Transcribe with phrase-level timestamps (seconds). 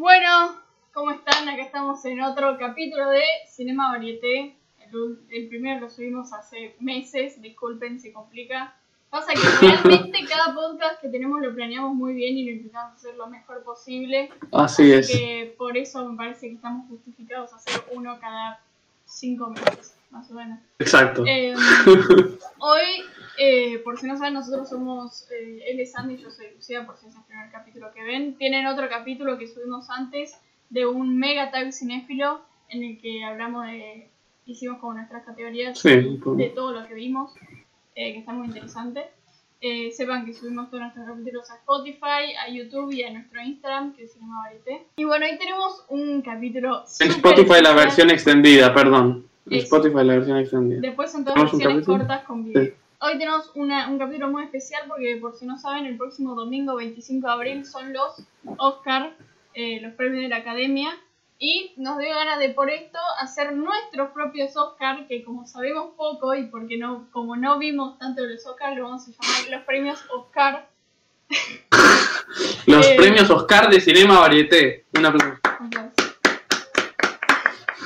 [0.00, 0.56] Bueno,
[0.94, 1.46] ¿cómo están?
[1.46, 4.56] Acá estamos en otro capítulo de Cinema Varieté.
[4.78, 8.74] El, el primero lo subimos hace meses, disculpen si complica.
[9.10, 13.14] Pasa que realmente cada podcast que tenemos lo planeamos muy bien y lo intentamos hacer
[13.16, 14.30] lo mejor posible.
[14.52, 15.12] Así es.
[15.12, 18.58] Que por eso me parece que estamos justificados a hacer uno cada
[19.10, 20.60] cinco meses, más o menos.
[20.78, 21.24] Exacto.
[21.26, 21.54] Eh,
[22.58, 23.04] hoy,
[23.38, 26.86] eh, por si no saben, nosotros somos, eh, él es Andy y yo soy Lucía,
[26.86, 28.36] por si es el primer capítulo que ven.
[28.36, 30.36] Tienen otro capítulo que subimos antes
[30.70, 34.08] de un mega tag cinéfilo en el que hablamos de,
[34.46, 37.32] hicimos como nuestras categorías Sí, de todo lo que vimos,
[37.94, 39.08] eh, que está muy interesante.
[39.62, 43.94] Eh, sepan que subimos todos nuestros capítulos a Spotify, a YouTube y a nuestro Instagram,
[43.94, 44.86] que es Cinema Varieté.
[44.96, 46.82] Y bueno, hoy tenemos un capítulo...
[47.00, 49.26] En Spotify la versión extendida, perdón.
[49.50, 49.58] En.
[49.58, 50.80] Spotify la versión extendida.
[50.80, 52.64] Después son todas ¿Tenemos un versiones cortas con video.
[52.64, 52.72] Sí.
[53.02, 56.76] Hoy tenemos una- un capítulo muy especial porque, por si no saben, el próximo domingo
[56.76, 58.22] 25 de abril son los
[58.56, 59.12] Oscar,
[59.52, 60.90] eh, los premios de la Academia.
[61.42, 66.34] Y nos dio ganas de por esto hacer nuestros propios Oscar, que como sabemos poco
[66.34, 69.98] y porque no, como no vimos tanto los Oscar, lo vamos a llamar los premios
[70.14, 70.68] Oscar.
[72.66, 72.94] Los Eh.
[72.96, 74.84] premios Oscar de Cinema Varieté.
[74.96, 75.38] Un aplauso.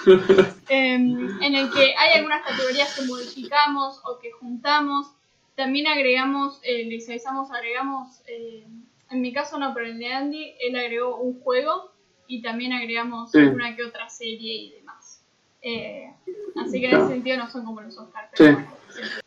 [0.68, 5.06] Em, en el que hay algunas categorías que modificamos o que juntamos.
[5.54, 8.66] También agregamos, eh, les avisamos, agregamos, eh,
[9.10, 11.93] en mi caso no, pero en el de Andy, él agregó un juego
[12.26, 13.38] y también agregamos Sí.
[13.38, 15.22] alguna que otra serie y demás.
[15.62, 16.10] Eh,
[16.62, 17.04] así que en Claro.
[17.06, 18.28] ese sentido no son como los Oscars.
[18.34, 18.44] Sí.
[18.44, 18.66] bueno.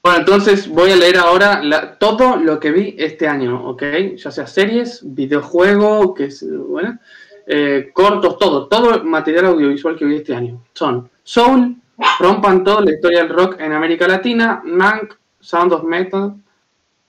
[0.01, 3.83] Bueno, entonces voy a leer ahora la- todo lo que vi este año, ¿ok?
[4.15, 6.97] Ya sea series, videojuego, que es, bueno,
[7.45, 10.63] eh, cortos, todo, todo material audiovisual que vi este año.
[10.73, 11.75] Son Soul,
[12.19, 16.35] Rompan todo, la historia del rock en América Latina, Mank, Sound of Metal,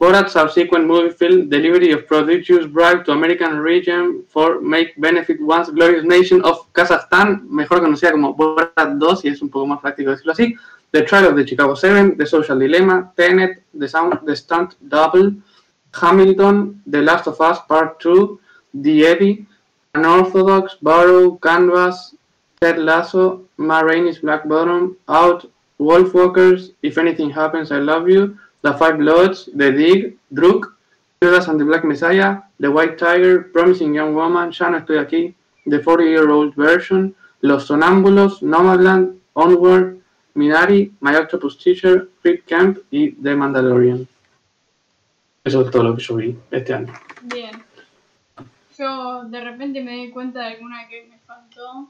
[0.01, 5.71] Borat Subsequent Movie Film, Delivery of Prodigious Bribe to American Region for Make Benefit Once
[5.71, 10.11] Glorious Nation of Kazakhstan, mejor conocida como Borat 2, y es un poco más práctico
[10.11, 10.55] decirlo así,
[10.93, 15.33] The Trial of the Chicago Seven, The Social Dilemma, Tenet, The, Sound, the Stunt Double,
[15.93, 18.41] Hamilton, The Last of Us Part 2,
[18.75, 19.47] The Eddie,
[19.95, 22.15] Unorthodox, Borrow, Canvas,
[22.61, 25.51] Ted Lasso, Ma Rainey's Black Bottom, Out,
[25.81, 30.75] Wolfwalkers, If Anything Happens, I Love You, The Five Bloods, The Dig, Druk,
[31.23, 35.35] Judas and the Black Messiah, The White Tiger, Promising Young Woman, Ya no estoy aquí,
[35.67, 40.01] The 40-Year-Old Version, Los Sonámbulos, Nomadland, Onward,
[40.35, 44.07] Minari, My Octopus Teacher, Creep Camp y The Mandalorian.
[45.45, 46.93] Eso es todo lo que yo vi este año.
[47.23, 47.63] Bien.
[48.79, 51.89] Yo de repente me di cuenta de alguna que me faltó.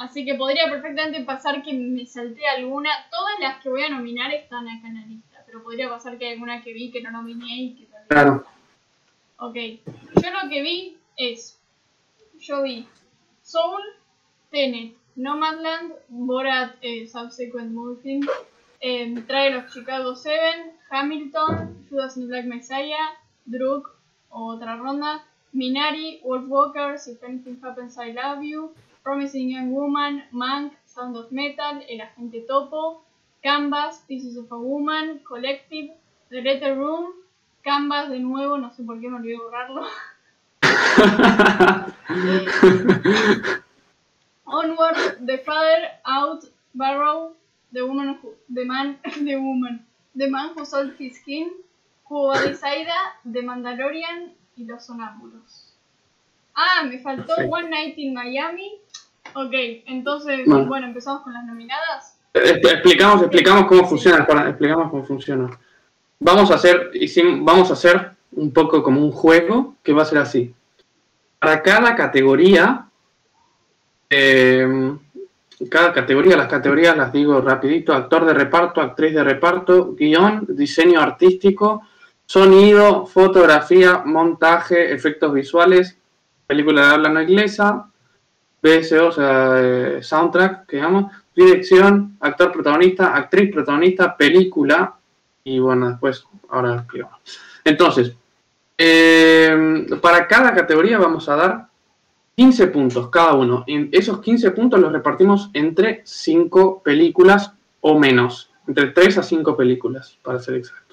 [0.00, 2.88] Así que podría perfectamente pasar que me salté alguna.
[3.10, 5.42] Todas las que voy a nominar están acá en la lista.
[5.44, 8.46] Pero podría pasar que hay alguna que vi que no nominé y que vez- Claro.
[9.36, 9.56] Ok.
[10.22, 11.60] Yo lo que vi es.
[12.38, 12.88] Yo vi
[13.42, 13.82] Soul,
[14.50, 18.26] Tenet, Nomadland, Borat eh, Subsequent Movie Film,
[18.80, 23.90] eh, of Chicago 7, Hamilton, Judas and the Black Messiah, Druk,
[24.30, 25.22] otra ronda,
[25.52, 28.72] Minari, Wolfwalkers, If Anything Happens I Love You,
[29.02, 33.02] Promising Young Woman, Mank, Sound of Metal, El Agente Topo,
[33.42, 35.90] Canvas, Pieces of a Woman, Collective,
[36.30, 37.12] The Letter Room,
[37.64, 39.86] Canvas de nuevo, no sé por qué me olvidé borrarlo.
[44.44, 46.44] Onward, The Father, Out,
[46.74, 47.32] Barrow,
[47.72, 51.50] The Woman Who, The Man, The Woman, The Man Who Sold His Skin,
[52.08, 55.69] Who Saida, The Mandalorian y Los Sonámbulos.
[56.54, 57.56] Ah, me faltó Perfecto.
[57.56, 58.72] One Night in Miami.
[59.34, 59.52] Ok,
[59.86, 60.66] entonces, Bueno.
[60.66, 62.18] bueno, empezamos con las nominadas.
[62.34, 65.50] Eh, Explicamos, explicamos cómo funciona, explicamos cómo funciona.
[66.18, 66.90] Vamos a hacer,
[67.40, 70.54] vamos a hacer un poco como un juego que va a ser así.
[71.38, 72.86] Para cada categoría,
[74.10, 74.96] eh,
[75.70, 81.00] cada categoría, las categorías las digo rapidito, actor de reparto, actriz de reparto, guion, diseño
[81.00, 81.82] artístico,
[82.26, 85.96] sonido, fotografía, montaje, efectos visuales,
[86.50, 87.88] película de habla no inglesa,
[88.60, 94.96] BSO, o sea, eh, soundtrack, que digamos, dirección, actor protagonista, actriz protagonista, película,
[95.44, 97.20] y bueno, después, ahora explico.
[97.64, 98.16] Entonces,
[98.76, 101.68] eh, para cada categoría vamos a dar
[102.34, 103.62] 15 puntos cada uno.
[103.68, 109.56] Y esos 15 puntos los repartimos entre 5 películas o menos, entre 3 a 5
[109.56, 110.89] películas, para ser exactos.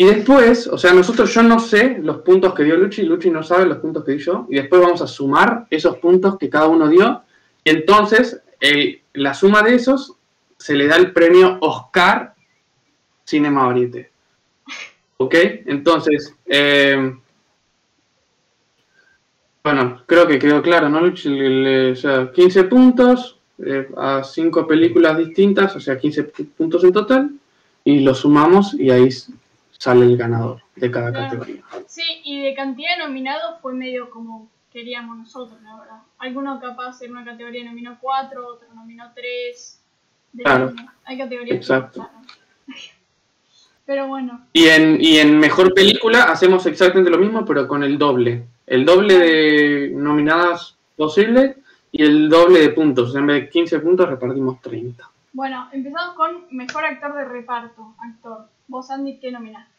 [0.00, 3.42] Y después, o sea, nosotros yo no sé los puntos que dio Luchi, Luchi no
[3.42, 6.68] sabe los puntos que di yo, y después vamos a sumar esos puntos que cada
[6.68, 7.22] uno dio,
[7.64, 8.40] y entonces
[9.14, 10.14] la suma de esos
[10.56, 12.32] se le da el premio Oscar
[13.24, 14.10] Cinema Variete.
[15.16, 15.34] ¿Ok?
[15.66, 17.14] Entonces, eh,
[19.64, 21.28] Bueno, creo que quedó claro, ¿no, Luchi?
[21.28, 26.48] Le- le- o sea, 15 puntos eh, a 5 películas distintas, o sea, 15 pu-
[26.56, 27.30] puntos en total,
[27.84, 29.08] y lo sumamos y ahí
[29.78, 31.24] sale el ganador de cada Claro.
[31.26, 31.62] categoría.
[31.86, 35.98] Sí, y de cantidad de nominados fue medio como queríamos nosotros, la verdad.
[36.18, 39.80] Alguno capaz en una categoría nominó 4, otro nominó 3.
[40.36, 40.74] Claro.
[41.04, 42.08] Hay categorías Exacto.
[43.86, 47.96] Pero bueno, Y en, y en mejor película hacemos exactamente lo mismo, pero con el
[47.96, 48.44] doble.
[48.66, 51.56] El doble de nominadas posible
[51.90, 53.16] y el doble de puntos.
[53.16, 55.08] En vez de 15 puntos repartimos 30.
[55.32, 58.48] bueno, empezamos con mejor actor de reparto, actor.
[58.68, 59.72] Vos, Andy, ¿qué nominaste?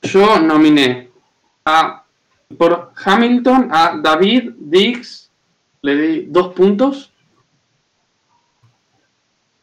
[0.00, 1.10] Yo nominé
[1.66, 2.04] a
[2.56, 5.30] por Hamilton a David Dix,
[5.82, 7.12] le di dos puntos.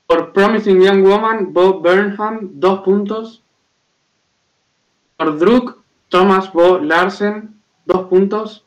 [0.05, 3.43] Por Promising Young Woman, Bob Burnham, dos puntos.
[5.17, 8.63] Por Druk, Thomas Bo Larsen, dos puntos.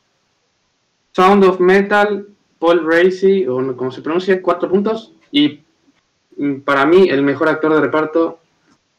[1.13, 2.27] Sound of Metal,
[2.59, 5.13] Paul Racy, o como se pronuncia, cuatro puntos.
[5.31, 5.61] Y
[6.35, 8.40] mm, para mí, el mejor actor de reparto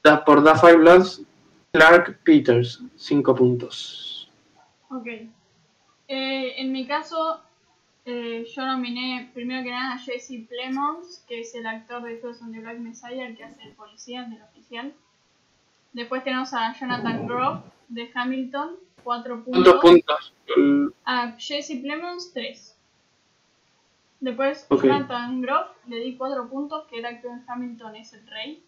[0.03, 1.23] da- por The Five Bloods,
[1.73, 4.31] Clark Peters, 5 puntos.
[4.91, 5.07] Ok.
[5.07, 7.41] Eh, en mi caso,
[8.05, 12.43] eh, yo nominé primero que nada a Jesse Plemons, que es el actor de Judas
[12.43, 14.93] on the Black Messiah, el que hace el policía, del oficial.
[15.93, 20.35] Después tenemos a Jonathan Groff, de Hamilton, 4 ¿Cuántos puntos.
[20.47, 20.95] puntos?
[21.05, 22.77] A Jesse Plemons, 3.
[24.21, 24.85] Después, Ok.
[24.85, 28.63] Jonathan Groff, le di 4 puntos, que el actor en Hamilton es el rey.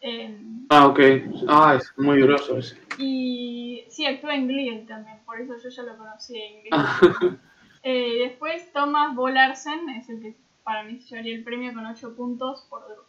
[0.00, 1.00] Em, Ah, ok.
[1.48, 2.76] Ah, es muy grosso ese.
[2.98, 6.70] y sí, actúa en Glee él también, por eso yo ya lo conocí en Glee.
[6.72, 7.00] Ah,
[7.82, 12.14] Eh, después Thomas Bolarsen es el que para mí se llevaría el premio con 8
[12.14, 13.06] puntos por Druk.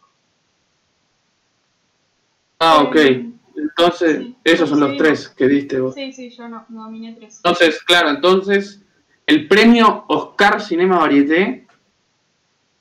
[2.58, 2.96] Ah, ok.
[2.96, 4.36] Eh, Entonces, sí.
[4.44, 5.94] esos son los tres que diste vos.
[5.94, 7.36] Sí, sí, yo no, nominé 3.
[7.36, 8.82] Entonces, claro, entonces,
[9.26, 11.66] el premio Oscar Cinema Varieté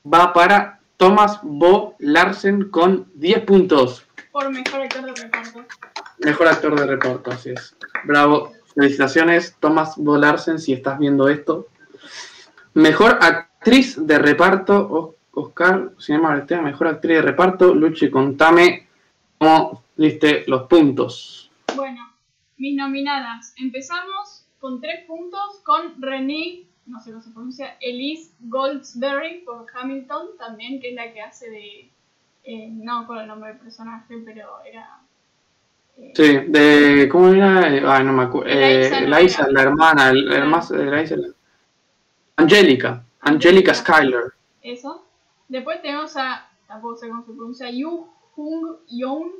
[0.06, 4.06] va para Thomas Bo Larsen con 10 puntos.
[4.32, 5.66] Por mejor actor de reparto.
[6.20, 7.76] Mejor actor de reparto, así es.
[8.04, 8.54] Bravo.
[8.76, 11.70] Felicitaciones, Thomas Bo Larsen, si estás viendo esto.
[12.76, 17.74] Mejor actriz de reparto, Oscar Cinema Varieté, mejor actriz de reparto.
[17.74, 18.88] Luchi, contame
[19.40, 21.50] cómo diste los puntos.
[21.76, 22.14] Bueno,
[22.58, 23.56] mis nominadas.
[23.58, 30.38] Empezamos con 3 puntos con Renée, no sé cómo se pronuncia, Elise Goldsberry por Hamilton
[30.38, 31.90] también, que es la que hace de.
[32.44, 35.00] eh, no con el nombre del personaje, pero era.
[35.98, 37.08] eh, Sí, de.
[37.12, 37.74] ¿Cómo era?
[37.76, 38.50] Eh, Ay, no me acuerdo.
[38.50, 39.52] Eh, Eliza, era.
[39.52, 40.72] la hermana, el, el más.
[40.72, 41.30] Eliza, la-
[42.38, 43.04] Angélica.
[43.22, 44.34] Angélica Skyler.
[44.62, 45.06] Eso.
[45.48, 49.32] Después tenemos a, tampoco sé cómo se pronuncia, Yu Hung Young,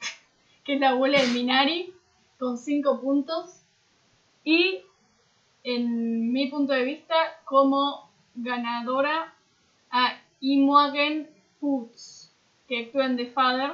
[0.64, 1.92] que es la abuela de Minari,
[2.38, 3.56] con 5 puntos.
[4.44, 4.82] Y
[5.64, 7.14] en mi punto de vista,
[7.44, 9.34] como ganadora
[9.90, 11.28] a Imogen
[11.60, 12.32] Poots,
[12.68, 13.72] que actúa en The Father,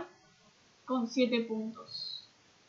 [0.85, 2.29] con 7 puntos.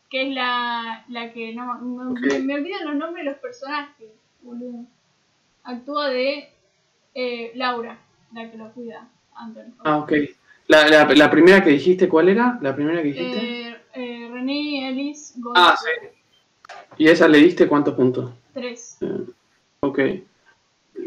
[0.10, 4.10] Que es la, la que no, me, me olvidan los nombres de los personajes,
[4.42, 4.86] boludo.
[5.64, 6.50] Actúa de
[7.14, 7.98] eh, Laura,
[8.34, 9.74] la que lo cuida, Anthony.
[9.84, 10.14] Ah, ok.
[10.68, 12.58] La, la, la primera que dijiste, ¿cuál era?
[12.62, 13.70] La primera que dijiste.
[13.70, 16.08] Eh, eh, René Ellis ah, sí.
[16.98, 18.32] ¿Y esa le diste cuántos puntos?
[18.56, 18.98] 3.
[19.82, 20.00] Ok.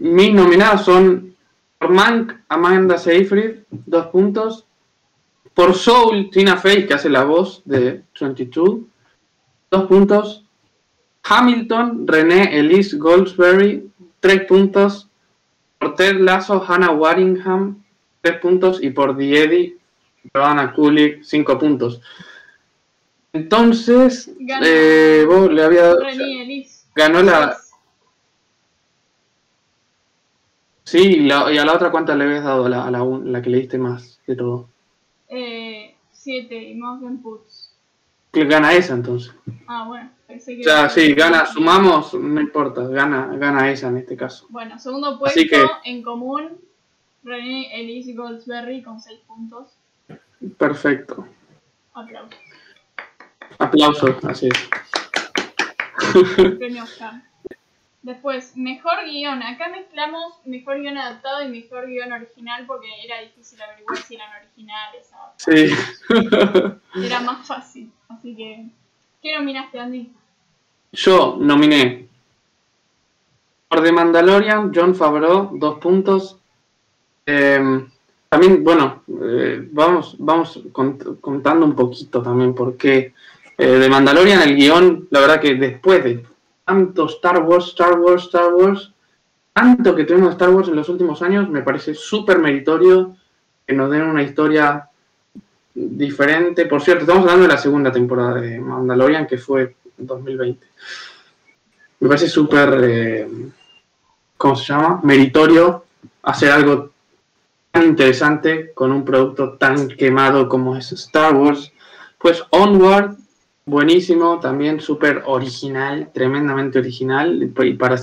[0.00, 1.34] Mis nominadas son
[1.78, 4.66] por Mank, Amanda Seyfried, dos puntos.
[5.54, 8.80] Por Soul, Tina Fey, que hace la voz de 22,
[9.70, 10.44] dos puntos.
[11.24, 13.90] Hamilton, René Elise Goldsberry,
[14.20, 15.08] tres puntos.
[15.78, 17.82] Por Ted Lasso, Hannah Waringham,
[18.20, 18.82] tres puntos.
[18.82, 19.78] Y por Eddie,
[20.34, 22.00] Joanna Kulik, cinco puntos.
[23.32, 24.30] Entonces,
[24.62, 26.00] eh, vos le había dado.
[26.00, 26.66] René.
[26.98, 27.56] Ganó la,
[30.84, 33.42] Sí, la- y a la otra cuánta le habías dado, a la, a la, la
[33.42, 34.68] que le diste más de todo.
[35.28, 37.74] 7 y Mountain Puts.
[38.32, 39.34] Que gana esa entonces.
[39.66, 40.60] Ah, bueno, pensé que.
[40.62, 44.46] O sea, sí, gana, sumamos, no importa, gana, gana esa en este caso.
[44.50, 46.58] Bueno, segundo puesto Así que- en común,
[47.22, 49.68] René Ellis Goldsberry con 6 puntos.
[50.56, 51.26] Perfecto.
[51.92, 52.38] Aplausos.
[53.58, 54.70] Aplausos, así es.
[56.58, 57.22] Premio Oscar.
[58.02, 59.42] Después, mejor guion.
[59.42, 64.30] Acá mezclamos mejor guion adaptado y mejor guion original porque era difícil averiguar si eran
[64.40, 65.12] originales.
[65.12, 66.80] adaptados.
[66.94, 67.04] Sí.
[67.06, 67.92] Era más fácil.
[68.08, 68.66] Así que.
[69.20, 70.12] ¿Qué nominaste, Andy?
[70.92, 72.06] Yo nominé
[73.68, 76.38] por The Mandalorian, John Favreau, dos puntos.
[77.26, 77.86] Eh,
[78.30, 83.12] también, bueno, eh, vamos, vamos cont- contando un poquito también porque
[83.58, 86.24] eh, The Mandalorian, el guion, la verdad que después de
[86.64, 88.92] tanto Star Wars, Star Wars, Star Wars,
[89.52, 93.16] tanto que tenemos Star Wars en los últimos años, me parece súper meritorio
[93.66, 94.88] que nos den una historia
[95.74, 96.66] diferente.
[96.66, 100.66] Por cierto, estamos hablando de la segunda temporada de Mandalorian, que fue en 2020.
[102.00, 103.28] Me parece súper, eh,
[104.36, 105.00] ¿cómo se llama?
[105.02, 105.84] Meritorio
[106.22, 106.92] hacer algo
[107.72, 111.72] tan interesante con un producto tan quemado como es Star Wars.
[112.18, 113.16] Pues Onward,
[113.68, 117.96] buenísimo, también súper original, tremendamente original, y para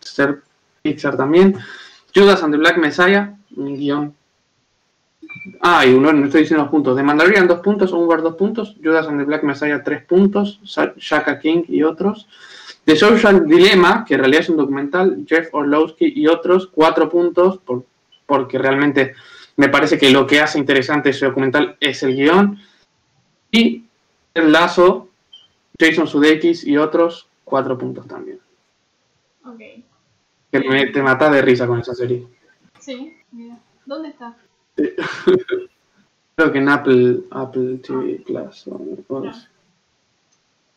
[0.00, 0.42] ser
[0.82, 1.56] Pixar también.
[2.14, 4.14] Judas and the Black Messiah, guion.
[5.60, 6.96] Ah, y uno, no estoy diciendo los puntos.
[6.96, 8.76] De Mandalorian, dos puntos, Onward, dos puntos.
[8.82, 10.60] Judas and the Black Messiah, tres puntos.
[10.96, 12.26] Shaka King y otros.
[12.84, 17.58] The Social Dilemma, que en realidad es un documental, Jeff Orlowski y otros, cuatro puntos,
[17.58, 17.84] por,
[18.26, 19.14] porque realmente
[19.56, 22.58] me parece que lo que hace interesante ese documental es el guion.
[23.52, 23.84] Y
[24.34, 25.09] el lazo,
[25.80, 28.38] Jason Sudeikis y otros, cuatro puntos también.
[29.44, 29.58] Ok.
[30.52, 32.26] Que me, te mata de risa con esa serie.
[32.78, 33.58] Sí, mira.
[33.86, 34.36] ¿Dónde está?
[36.36, 38.68] Creo que en Apple, Apple TV Plus.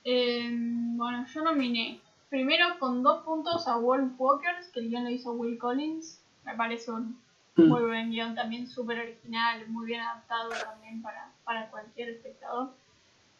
[0.06, 5.10] Eh, bueno, yo nominé primero con dos puntos a Wolf Walkers, que el guion lo
[5.10, 6.22] hizo Will Collins.
[6.46, 7.22] Me parece un
[7.56, 7.68] Mm.
[7.68, 11.32] muy buen guion, también súper original, muy bien adaptado también para.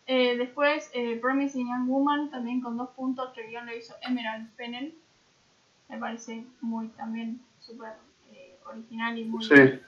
[0.06, 4.50] Eh, después, eh, Promising Young Woman, también con dos puntos, que guion lo hizo Emerald
[4.56, 4.94] Fennel.
[5.90, 7.94] Me parece muy también súper
[8.32, 9.54] eh, original y muy Sí.
[9.54, 9.82] bien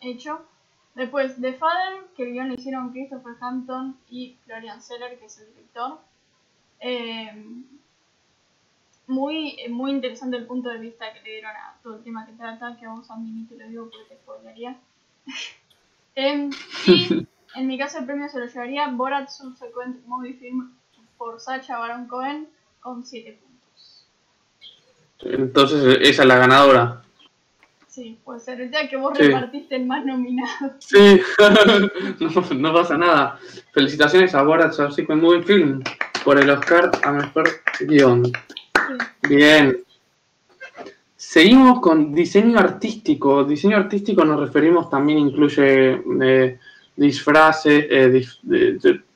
[0.00, 0.46] hecho.
[0.94, 5.38] Después, The Father, que el guion lo hicieron Christopher Hampton y Florian Seller, que es
[5.40, 5.98] el director.
[9.06, 12.32] Muy, muy interesante el punto de vista que le dieron a todo el tema que
[12.32, 14.76] trata, que vamos a mí te lo digo porque te spoilería.
[16.16, 16.50] Em,
[16.86, 20.72] y en mi caso el premio se lo llevaría Borat Subsequent Movie Film
[21.16, 22.48] por Sacha Baron Cohen
[22.80, 24.06] con 7 puntos.
[25.20, 27.00] Entonces, esa es la ganadora.
[27.88, 28.60] Sí, puede ser.
[28.60, 29.24] El día que vos Sí.
[29.24, 30.74] repartiste el más nominado.
[30.80, 31.20] Sí,
[32.20, 33.38] no, no pasa nada.
[33.72, 35.82] Felicitaciones a Borat Subsequent Movie Film
[36.24, 37.48] por el Oscar a Mejor
[37.80, 38.24] Guión.
[38.26, 39.28] Sí.
[39.28, 39.78] Bien.
[41.16, 43.44] Seguimos con diseño artístico.
[43.44, 46.58] Diseño artístico nos referimos también incluye eh,
[46.96, 48.40] disfraces, eh, dis-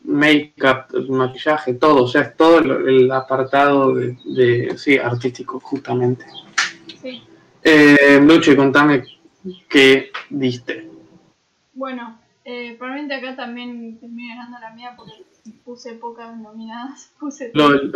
[0.04, 2.04] make-up, maquillaje, todo.
[2.04, 6.25] O sea, es todo el, el apartado de, de- sí, artístico, justamente.
[7.00, 7.23] sí.
[7.62, 9.04] Eh, Luche, contame
[9.68, 10.88] qué diste.
[11.75, 15.25] Bueno, eh, probablemente acá también termine ganando la mía porque
[15.64, 17.12] puse pocas nominadas.
[17.20, 17.92] Puse LOL.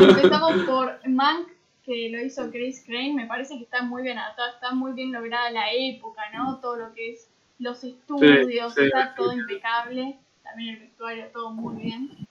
[0.00, 1.48] Empezamos por Mank,
[1.84, 3.14] que lo hizo Chris Crane.
[3.14, 6.58] Me parece que está muy bien adaptado, está muy bien lograda la época, ¿no?
[6.60, 7.28] Todo lo que es
[7.62, 8.82] los estudios, sí.
[8.82, 10.18] está todo impecable.
[10.42, 12.28] También el vestuario, todo muy bien.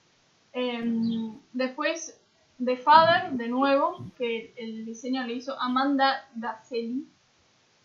[0.52, 2.20] Em, después,
[2.62, 7.08] The Father, de nuevo, que el diseño lo hizo Amanda Dacelli,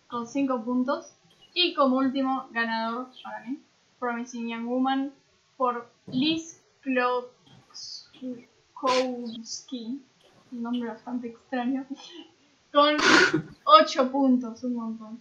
[0.08, 1.14] con 5 puntos.
[1.54, 3.60] Y como último ganador para mí,
[4.00, 5.14] Promising Young Woman,
[5.56, 7.32] por Liz Klokowski,
[10.52, 11.86] un nombre bastante extraño,
[12.72, 12.96] con
[13.64, 15.20] 8 puntos, un montón.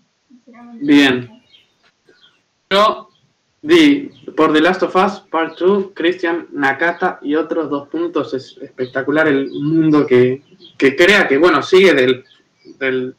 [0.81, 1.46] Bien.
[2.71, 3.09] Yo
[3.63, 8.35] di por The Last of Us Part 2, Christian Nakata y otros dos puntos.
[8.35, 10.43] Es espectacular el mundo que,
[10.77, 12.25] que crea, que bueno, sigue del,
[12.79, 13.15] del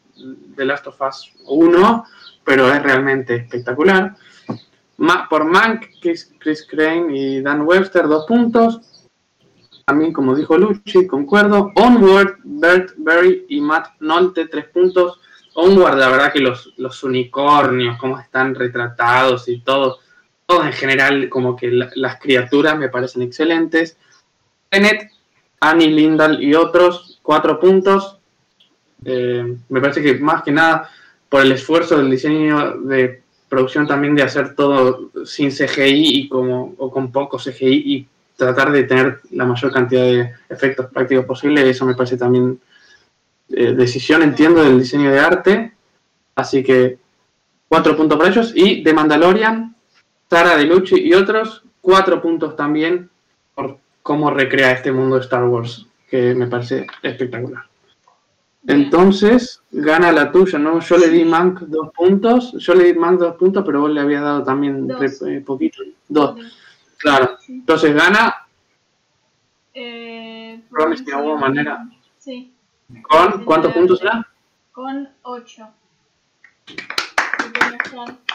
[0.56, 2.06] The Last of Us 1,
[2.44, 4.16] pero es realmente espectacular.
[4.98, 8.82] Ma- por Mank, Chris, Chris Crane y Dan Webster, dos puntos.
[9.86, 11.72] También, como dijo Lucci, concuerdo.
[11.76, 15.22] Onward, Bert Berry y Matt Nolte, tres puntos.
[15.60, 19.98] Onward, la verdad que los, los unicornios, cómo están retratados y todo,
[20.46, 23.98] todo en general, como que la- las criaturas me parecen excelentes.
[24.70, 25.10] Tenet,
[25.60, 28.20] Annie Lindal y otros, cuatro puntos.
[29.04, 30.90] Eh, me parece que más que nada
[31.28, 36.76] por el esfuerzo del diseño de producción también de hacer todo sin CGI y como,
[36.78, 41.68] o con poco CGI y tratar de tener la mayor cantidad de efectos prácticos posible,
[41.68, 42.60] eso me parece también
[43.50, 45.74] eh, decisión, entiendo, del diseño de arte.
[46.36, 46.98] Así que
[47.68, 48.52] cuatro puntos para ellos.
[48.56, 49.76] Y de Mandalorian,
[50.30, 53.10] Sara de Lucci y otros, cuatro puntos también
[53.56, 57.64] por cómo recrea este mundo de Star Wars, que me parece espectacular.
[58.68, 60.80] Entonces, gana la tuya, ¿no?
[60.82, 64.02] Yo le di Mank dos puntos, yo le di Mank dos puntos, pero vos le
[64.02, 65.00] habías dado también Dos.
[65.22, 65.84] re- eh, poquito.
[66.10, 66.36] Dos,
[66.98, 67.38] claro.
[67.40, 67.54] sí.
[67.54, 68.36] Entonces gana
[69.74, 71.88] Eh, Promising Young Woman era.
[72.18, 72.52] Sí,
[73.10, 74.28] con, ¿cuántos puntos era?
[74.78, 75.68] con 8.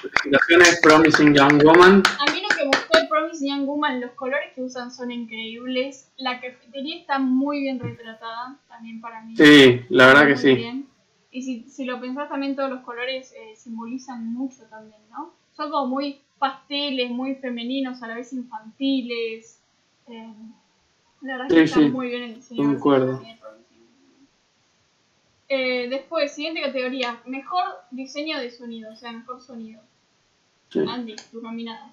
[0.00, 2.02] Felicitaciones, Promising Young Woman.
[2.18, 5.12] A mí lo que me gustó de Promising Young Woman, los colores que usan son
[5.12, 6.10] increíbles.
[6.16, 9.36] La cafetería está muy bien retratada, también para mí.
[9.36, 10.84] Sí, la verdad que sí.
[11.30, 15.32] Y si, si lo pensás también todos los colores eh, simbolizan mucho también, ¿no?
[15.56, 19.60] Son como muy pasteles, muy femeninos, a la vez infantiles.
[20.08, 20.34] Eh,
[21.20, 22.64] la verdad que está muy bien el diseño.
[22.64, 23.22] Me acuerdo.
[25.54, 29.82] Eh, después, siguiente categoría, mejor diseño de sonido, o sea, mejor sonido.
[30.74, 31.92] Andy, tus nominadas.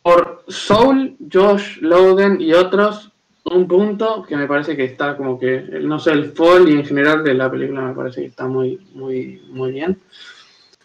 [0.00, 3.12] Por Soul, Josh Loden y otros,
[3.44, 6.86] un punto que me parece que está como que, no sé, el fall y en
[6.86, 10.00] general de la película me parece que está muy, muy, muy bien.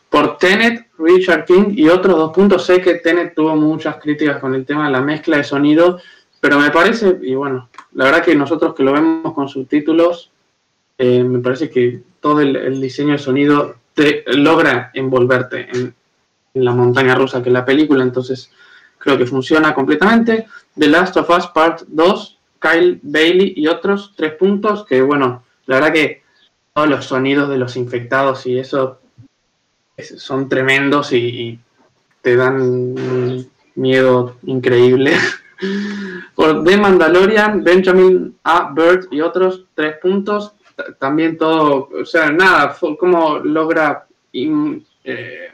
[0.09, 4.53] Por Tenet, Richard King y otros dos puntos, sé que Tenet tuvo muchas críticas con
[4.53, 6.01] el tema de la mezcla de sonido,
[6.41, 10.33] pero me parece, y bueno, la verdad que nosotros que lo vemos con subtítulos,
[10.99, 15.95] eh, me parece que todo el, diseño de sonido te logra envolverte en,
[16.55, 18.51] la montaña rusa que es la película, entonces
[18.97, 20.47] creo que funciona completamente.
[20.77, 25.75] The Last of Us Part 2, Kyle Bailey y otros tres puntos que, bueno, la
[25.75, 26.23] verdad que
[26.73, 28.99] todos los sonidos de los infectados y eso
[29.97, 31.59] son tremendos y,
[32.21, 35.13] te dan miedo increíble.
[36.35, 38.73] Por The Mandalorian, Benjamin A.
[38.73, 40.55] Bird y otros tres puntos
[40.99, 45.49] también todo, o sea, nada, cómo logra eh,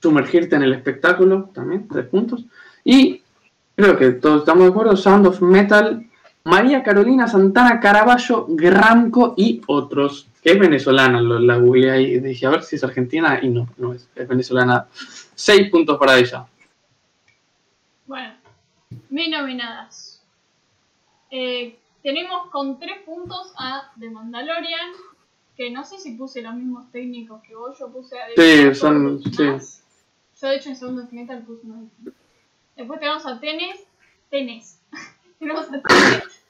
[0.00, 2.44] sumergirte en el espectáculo, también, tres puntos.
[2.84, 3.22] Y
[3.74, 6.06] creo que todos estamos de acuerdo, Sound of Metal,
[6.44, 12.50] María Carolina Santana Caraballo, Granco y otros, que es venezolana, la googleé y dije, a
[12.50, 14.86] ver si es argentina, y no, no es, es venezolana.
[15.34, 16.46] Seis puntos para ella.
[18.06, 18.34] Bueno,
[19.10, 20.22] mis nominadas.
[21.30, 24.92] Eh, tenemos con tres puntos a The Mandalorian,
[25.56, 29.20] que no sé si puse los mismos técnicos que vos, yo puse a Sí, son.
[29.24, 29.42] Sí.
[30.40, 31.90] Yo de hecho en segundo final puse uno
[32.76, 33.80] Después tenemos a Tenes.
[34.30, 34.80] Tenes.
[35.40, 36.44] tenemos a Tenes.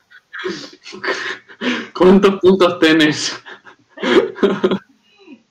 [1.97, 3.43] ¿Cuántos puntos tenés?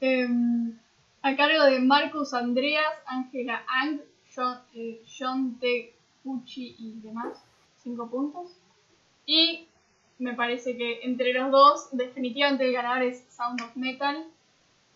[0.02, 0.78] Em,
[1.24, 4.02] a cargo de Marcus Andreas, Ángela Ang,
[4.36, 5.96] John, eh, John T.
[6.24, 7.44] Pucci y demás.
[7.82, 8.52] Cinco puntos.
[9.26, 9.68] Y
[10.18, 14.26] me parece que entre los dos, definitivamente el ganador es Sound of Metal,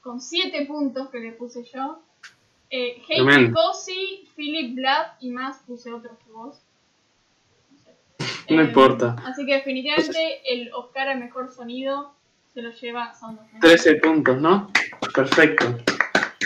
[0.02, 2.00] con 7 puntos que le puse yo.
[2.70, 6.62] Eh, Heidi Philip Blatt y más puse otros que vos.
[8.50, 9.16] No, importa.
[9.26, 12.14] Así que definitivamente el Oscar a mejor sonido
[12.54, 13.60] se lo lleva Sound of Metal.
[13.62, 14.72] 13 puntos, ¿no?
[15.14, 15.78] Perfecto.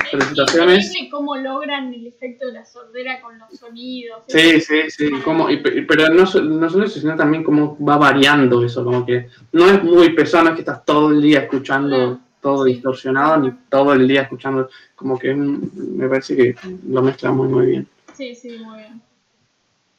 [0.10, 0.90] Felicitaciones.
[0.90, 4.24] Es cómo logran el efecto de la sordera con los sonidos.
[4.28, 5.12] Sí, sí, sí.
[5.24, 5.48] Como,
[5.88, 8.84] pero no, no solo eso, sino también cómo va variando eso.
[8.84, 12.66] Como que no es muy pesado, no es que estás todo el día escuchando todo
[12.66, 14.70] distorsionado, ni todo el día escuchando.
[14.96, 16.56] Como que me parece que
[16.88, 17.88] lo mezcla muy, muy bien.
[18.14, 19.02] Sí, sí, muy bien.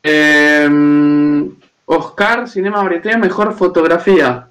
[0.02, 1.50] Eh,
[1.87, 4.48] Oscar, Cinema Bretea, mejor fotografía.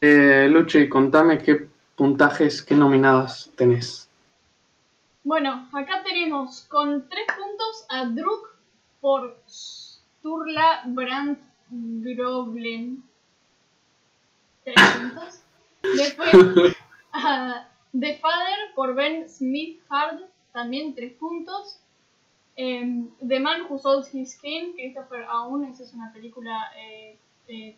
[0.00, 4.05] Eh, Luchi, contame qué puntajes, qué nominadas tenés.
[5.26, 8.48] Bueno, acá tenemos con tres puntos a Druk
[9.00, 13.02] por Sturla Brandt Groblen.
[14.62, 15.42] Tres puntos.
[15.82, 16.76] Después
[17.12, 20.20] a The Father por Ben Smith Hard,
[20.52, 21.80] también tres puntos.
[22.54, 27.76] Em, The Man Who Sold His Skin, Christopher Aoun, esa es una película eh, de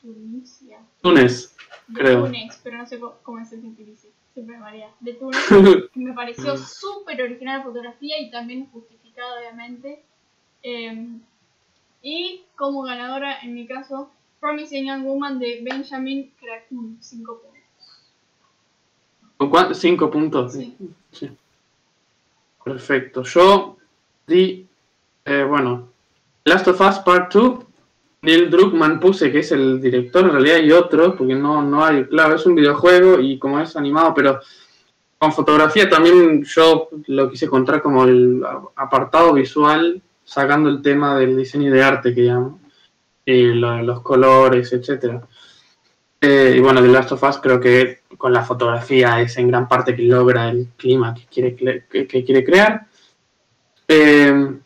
[0.00, 0.78] Tunisia.
[1.02, 1.54] Túnez,
[1.92, 2.24] creo.
[2.24, 5.40] Túnez, pero no sé cómo, es el gentilicio siempre María, de Túnez,
[5.94, 10.02] que me pareció súper original la fotografía y también justificada, obviamente.
[10.62, 11.20] Em,
[12.02, 17.40] y como ganadora, en mi caso, Promising Young Woman de Benjamin Krakun, 5
[19.38, 19.78] puntos.
[19.78, 20.52] 5 puntos?
[20.52, 20.76] Sí.
[21.12, 21.30] sí.
[22.64, 23.22] Perfecto.
[23.22, 23.76] Yo
[24.26, 24.66] di,
[25.24, 25.88] eh, bueno,
[26.44, 27.63] Last of Us Part 2
[28.24, 32.04] Neil Druckmann puse que es el director, en realidad hay otro, porque no, no hay,
[32.04, 34.40] claro, es un videojuego y como es animado, pero
[35.18, 38.42] con fotografía también yo lo quise encontrar como el
[38.76, 42.60] apartado visual, sacando el tema del diseño de arte que llamo,
[43.26, 45.22] y los colores, etcétera.
[46.20, 49.68] Eh, y bueno, The Last of Us creo que con la fotografía es en gran
[49.68, 52.86] parte que logra el clima que quiere, que, quiere crear.
[53.86, 54.58] Eh,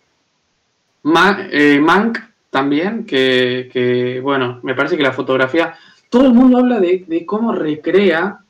[1.51, 5.75] eh, Mank también, que, bueno, me parece que la fotografía,
[6.09, 8.41] todo el mundo habla de, cómo recrea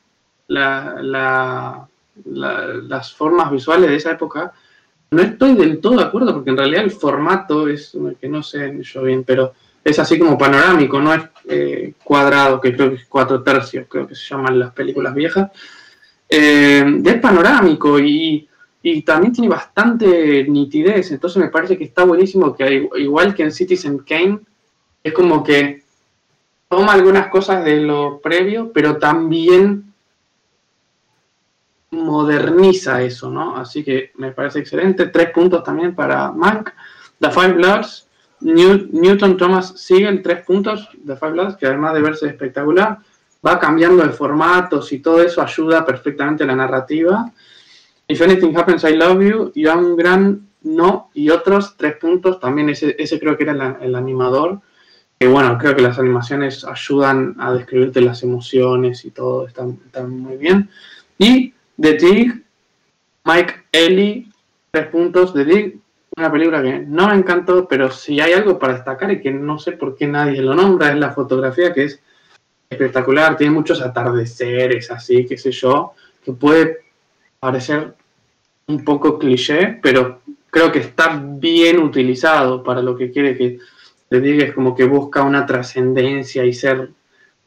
[0.47, 1.87] las
[3.13, 4.53] formas visuales de esa época.
[5.11, 8.81] No estoy del todo de acuerdo porque en realidad el formato es, que no sé
[8.83, 13.05] yo bien, pero es así como panorámico, no es eh, cuadrado, que creo que es
[13.05, 15.49] cuatro tercios, creo que se llaman las películas viejas.
[16.29, 18.47] Eh, es panorámico y,
[18.81, 23.51] y, también tiene bastante nitidez, entonces me parece que está buenísimo que igual que en
[23.51, 24.39] Citizen Kane,
[25.03, 25.83] es como que
[26.69, 29.89] toma algunas cosas de lo previo, pero también
[31.91, 33.55] moderniza eso, ¿no?
[33.57, 35.07] Así que me parece excelente.
[35.07, 36.69] Tres puntos también para Mank.
[37.19, 38.07] The Five Bloods,
[38.41, 40.87] Newton Thomas Siegel, tres puntos.
[41.05, 42.99] The Five Bloods, que además de verse espectacular,
[43.45, 47.31] va cambiando de formatos y todo eso ayuda perfectamente a la narrativa.
[48.09, 52.39] If Anything Happens, I Love You, Young Gran, No, y otros tres puntos.
[52.39, 54.61] También ese, ese creo que era el, animador.
[55.19, 60.09] Que bueno, creo que las animaciones ayudan a describirte las emociones y todo, están, están
[60.09, 60.69] muy bien.
[61.19, 62.43] Y The Dig,
[63.25, 64.27] Mike Ellie,
[64.71, 65.31] tres puntos.
[65.33, 65.79] The Dig,
[66.17, 69.59] una película que no me encantó, pero si hay algo para destacar y que no
[69.59, 72.01] sé por qué nadie lo nombra, es la fotografía que es
[72.71, 75.93] espectacular, tiene muchos atardeceres, así, qué sé yo,
[76.23, 76.79] que puede
[77.39, 77.95] parecer
[78.69, 83.57] un poco cliché, pero creo que está bien utilizado para lo que quiere que
[84.07, 86.89] te diga, es como que busca una trascendencia y ser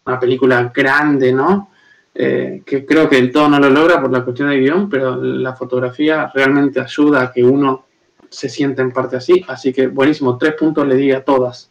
[0.05, 1.71] una película grande, ¿no?
[2.15, 5.17] Eh, que creo que el todo no lo logra por la cuestión de guion, pero
[5.17, 7.87] la fotografía realmente ayuda a que uno
[8.29, 11.71] se sienta en parte así, así que buenísimo, tres puntos le di a todas.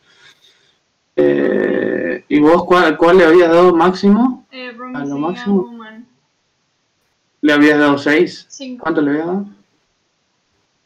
[1.15, 4.47] Eh, ¿Y vos cuál, cuál, le habías dado máximo?
[4.51, 5.80] Eh, a lo máximo.
[7.41, 8.47] ¿Le habías dado seis?
[8.79, 9.45] ¿Cuánto le habías dado?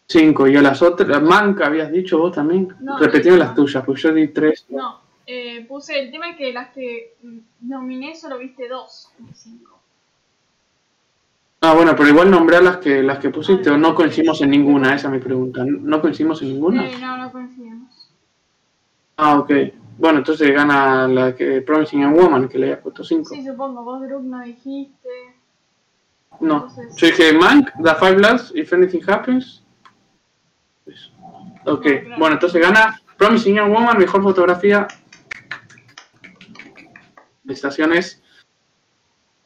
[0.07, 0.47] Cinco.
[0.47, 1.21] ¿Y a las otras?
[1.21, 2.73] ¿Manca habías dicho vos también?
[2.79, 4.65] No, las tuyas, pues yo di tres.
[4.69, 7.15] No, eh, puse el tema que las que
[7.61, 9.79] nominé solo viste dos, cinco.
[11.61, 14.51] Ah, bueno, pero igual nombré a las que, las que pusiste o no coincidimos en
[14.51, 15.65] ninguna, esa es mi pregunta.
[15.65, 16.87] ¿No coincidimos en ninguna?
[16.87, 18.11] Eh, no, no coincidimos.
[19.17, 19.51] Ah, ok.
[19.97, 23.33] Bueno, entonces gana la que Promising Young Woman, que le había puesto 5.
[23.33, 23.83] Sí, supongo.
[23.83, 25.34] Vos, Druk, no dijiste.
[26.39, 26.67] No.
[26.97, 29.63] Yo dije Mank, The Five Bloods, If Anything Happens.
[31.65, 31.85] Ok.
[32.17, 34.87] Bueno, entonces gana Promising Young Woman, mejor fotografía.
[37.47, 38.21] Estaciones.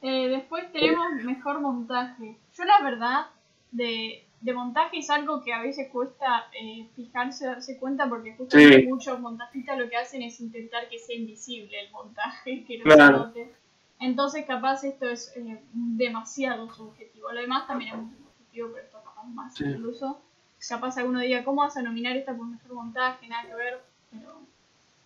[0.02, 2.38] Eh, después tenemos mejor montaje.
[2.58, 3.28] Yo la verdad,
[3.72, 8.88] de de montaje es algo que a veces cuesta eh, fijarse, darse cuenta, porque justamente
[8.88, 12.98] muchos montajistas lo que hacen es intentar que sea invisible el montaje, que no se
[12.98, 13.54] note.
[14.00, 17.32] Entonces, capaz esto es eh, demasiado subjetivo.
[17.32, 20.22] Lo demás también es muy subjetivo, pero esto capaz más incluso.
[20.68, 23.28] Capaz alguno diga, ¿cómo vas a nominar esta por mejor montaje?
[23.28, 23.82] Nada que ver,
[24.12, 24.42] pero,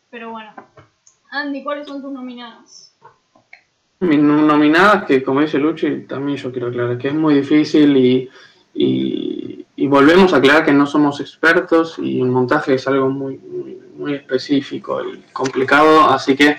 [0.09, 0.51] pero bueno.
[1.31, 2.95] Andy, ¿cuáles son tus nominadas?
[3.99, 8.29] Mis nominadas, que como dice Luchi, también yo quiero aclarar que es muy difícil y
[8.73, 13.39] y, volvemos a aclarar que no somos expertos y el montaje es algo muy,
[13.95, 16.57] muy, específico y complicado, así que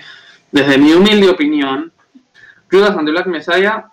[0.51, 1.91] desde mi humilde opinión,
[2.71, 3.85] Judas and the Black Messiah,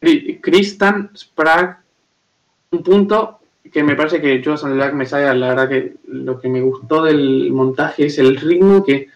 [0.00, 1.76] Christian Sprague,
[2.70, 3.40] un punto
[3.72, 6.60] que me parece que Judas and the Black Messiah, la verdad que lo que me
[6.60, 9.08] gustó del montaje es el ritmo que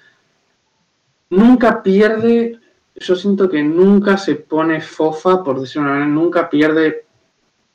[1.31, 2.61] nunca pierde,
[2.95, 7.05] yo siento que nunca se pone fofa, por decirlo una manera, nunca pierde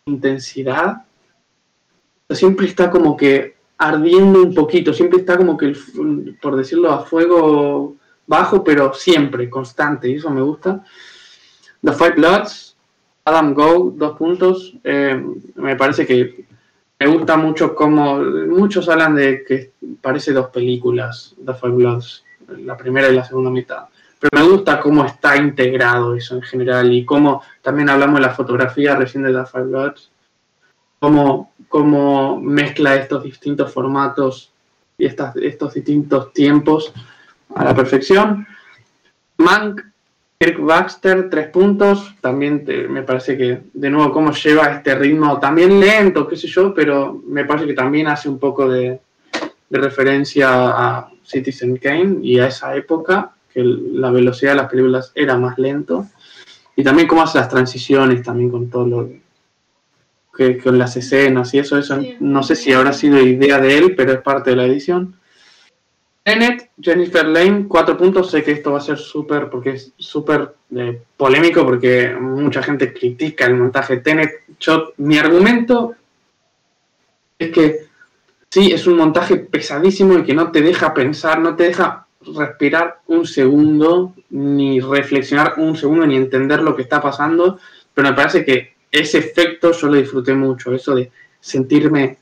[0.05, 1.03] intensidad,
[2.29, 5.73] siempre está como que ardiendo un poquito, siempre está como que,
[6.41, 7.95] por decirlo, a fuego
[8.27, 10.83] bajo, pero siempre, constante, y eso me gusta.
[11.81, 12.75] The Five Bloods,
[13.25, 15.23] Adam Go, dos puntos, eh,
[15.55, 16.45] me parece que
[16.99, 22.23] me gusta mucho como, muchos hablan de que parece dos películas, The Five Bloods,
[22.65, 23.85] la primera y la segunda mitad
[24.19, 28.33] pero me gusta cómo está integrado eso en general y cómo también hablamos de la
[28.33, 30.11] fotografía recién de The Five Bloods,
[30.99, 34.51] cómo, cómo mezcla estos distintos formatos
[34.97, 36.93] y estas, estos distintos tiempos
[37.55, 38.45] a la perfección.
[39.37, 39.81] Mank,
[40.41, 45.81] Kirk Baxter, tres puntos, también me parece que de nuevo cómo lleva este ritmo también
[45.81, 49.01] lento, qué sé yo, pero me parece que también hace un poco de,
[49.69, 55.11] de referencia a Citizen Kane y a esa época que la velocidad de las películas
[55.13, 56.07] era más lento.
[56.77, 59.09] Y también cómo hace las transiciones, también con todo lo
[60.37, 63.93] que con las escenas y eso, eso no sé si habrá sido idea de él,
[63.93, 65.18] pero es parte de la edición.
[66.29, 68.29] Tenet, Jennifer Lane, cuatro puntos.
[68.29, 72.93] Sé que esto va a ser súper, porque es súper eh, polémico, porque mucha gente
[72.93, 74.43] critica el montaje Tenet.
[74.59, 75.95] Yo, mi argumento
[77.39, 77.79] es que
[78.47, 82.99] sí, es un montaje pesadísimo y que no te deja pensar, no te deja respirar
[83.07, 87.57] un segundo, ni reflexionar un segundo, ni entender lo que está pasando,
[87.91, 92.19] pero me parece que ese efecto yo lo disfruté mucho, eso de sentirme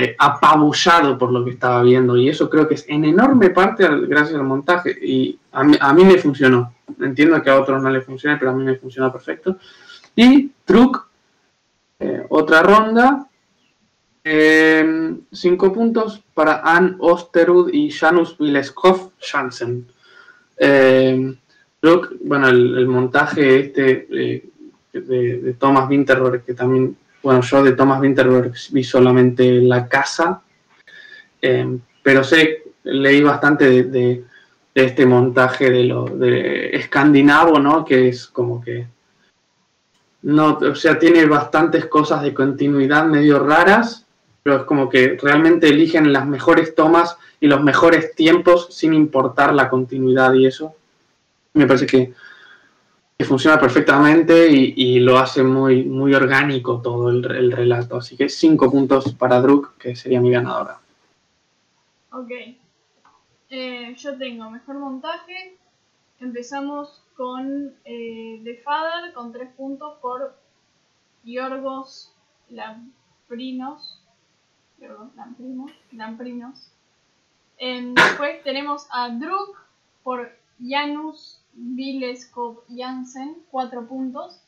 [0.00, 3.84] eh, apabullado por lo que estaba viendo, y eso creo que es en enorme parte
[4.06, 6.72] gracias al montaje, y a mí, me funcionó.
[7.00, 9.58] Entiendo que a otros no le funcione, pero a mí me funcionó perfecto.
[10.14, 11.08] Y Truk,
[11.98, 13.28] eh, otra ronda,
[14.22, 19.86] eh, cinco puntos para Ann Osterud y Janus Vileskov Jansen.
[20.58, 21.34] Eh,
[22.22, 24.48] bueno, el, montaje este eh,
[24.92, 30.42] de, Thomas Winterberg, que también, bueno, yo de Thomas Winterberg vi solamente La Casa,
[32.02, 34.24] pero sé, leí bastante de,
[34.74, 37.84] este montaje de lo de escandinavo, ¿no?
[37.84, 38.86] Que es como que
[40.22, 44.06] no, o sea, tiene bastantes cosas de continuidad medio raras,
[44.42, 49.54] pero es como que realmente eligen las mejores tomas y los mejores tiempos sin importar
[49.54, 50.74] la continuidad y eso.
[51.54, 52.12] Me parece que,
[53.24, 57.96] funciona perfectamente y, lo hace muy, muy orgánico todo el, el, relato.
[57.96, 60.78] Así que cinco puntos para Druk, que sería mi ganadora.
[62.12, 62.30] Ok.
[63.50, 65.56] Eh, yo tengo mejor montaje.
[66.20, 70.36] Empezamos con eh, The Father con tres puntos por
[71.24, 72.12] Yorgos
[72.50, 74.00] Lamprinos.
[74.80, 75.72] Yorgos Lamprinos.
[75.90, 76.70] Lamprinos.
[77.58, 79.58] Em, después tenemos a Druk
[80.04, 84.40] por Janus Vileskov Jansen, cuatro puntos.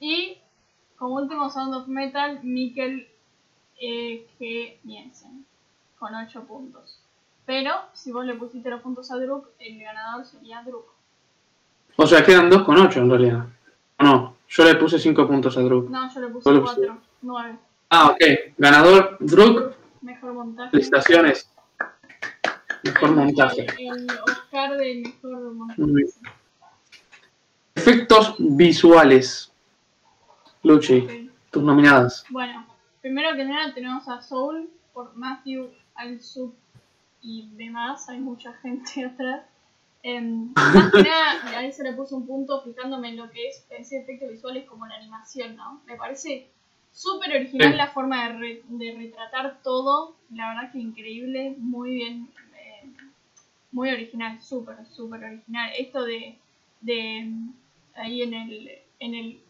[0.00, 0.38] Y
[0.96, 3.08] como último Sound of Metal, Mikkel
[3.80, 4.26] e.
[4.38, 4.78] G.
[4.86, 5.44] Jensen,
[5.98, 7.00] con ocho puntos.
[7.46, 10.86] Pero si vos le pusiste los puntos a Druk, el ganador sería Druk.
[11.96, 13.46] O sea, quedan 2 con 8 en realidad.
[13.98, 15.88] No, yo le puse 5 puntos a Druk.
[15.90, 17.58] No, yo le puse 4, 9.
[17.90, 18.20] Ah, ok.
[18.58, 19.74] Ganador, Druk.
[20.00, 20.70] Mejor montaje.
[20.70, 21.50] Felicitaciones.
[22.84, 23.66] Mejor montaje.
[23.78, 26.06] El Oscar de mejor montaje.
[27.74, 29.52] Efectos visuales.
[30.62, 32.24] Luchi, tus nominadas.
[32.30, 32.66] Bueno,
[33.00, 36.54] primero que nada tenemos a Soul por Matthew Alsup
[37.20, 38.08] y demás.
[38.08, 39.42] Hay mucha gente atrás.
[40.02, 43.64] Eh, más que nada, ahí se le puso un punto fijándome en lo que es
[43.70, 45.80] ese efecto visual es como la animación, ¿no?
[45.86, 46.50] Me parece
[46.92, 52.28] súper original la forma de, de, retratar todo, la verdad que increíble, muy bien,
[53.74, 55.70] muy original, súper, súper original.
[55.76, 56.38] Esto de,
[56.80, 57.28] de
[57.96, 59.40] ahí en el, en el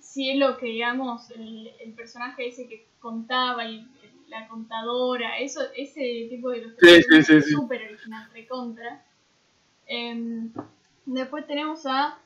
[0.00, 3.86] cielo que digamos, el, el personaje ese que contaba y
[4.28, 9.04] la contadora, eso, ese tipo de ilustración es súper original, recontra.
[9.86, 10.52] Em,
[11.06, 12.18] después tenemos a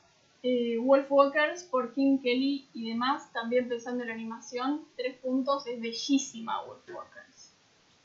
[0.43, 5.79] eh, Wolfwalkers por Kim Kelly y demás, también pensando en la animación, tres puntos, es
[5.79, 7.53] bellísima Wolfwalkers.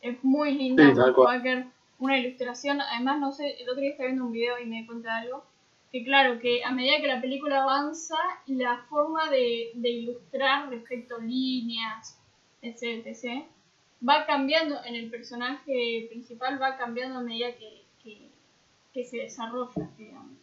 [0.00, 1.66] Es muy linda Wolfwalker,
[2.00, 4.86] una ilustración, además no sé, el otro día estaba viendo un video y me di
[4.86, 5.44] cuenta de algo,
[5.92, 11.20] que claro, que a medida que la película avanza, la forma de, ilustrar respecto a
[11.20, 12.18] líneas,
[12.62, 13.44] etc, etc,
[14.06, 17.80] va cambiando en el personaje principal, va cambiando a medida que
[18.92, 20.38] que se desarrolla, digamos.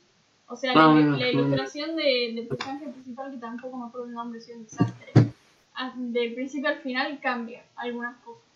[0.48, 4.40] O sea, la, ah, ilustración de, del personaje principal, que tampoco me acuerdo el nombre,
[4.40, 5.12] es un desastre,
[5.76, 8.47] ah, del principio al final cambia algunas cosas.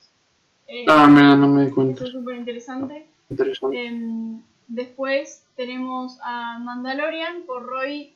[0.74, 2.06] Eh, ah, mira, no me di cuenta.
[2.06, 3.06] Es súper interesante.
[3.30, 3.86] Interesante.
[3.86, 8.14] Em, después tenemos a Mandalorian por Roy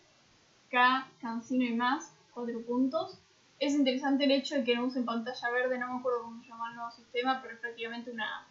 [0.72, 1.06] K.
[1.20, 3.20] Cancino y más, cuatro puntos.
[3.60, 6.48] Es interesante el hecho de que no usen pantalla verde, no me acuerdo cómo se
[6.48, 8.48] llama el nuevo sistema, pero es prácticamente una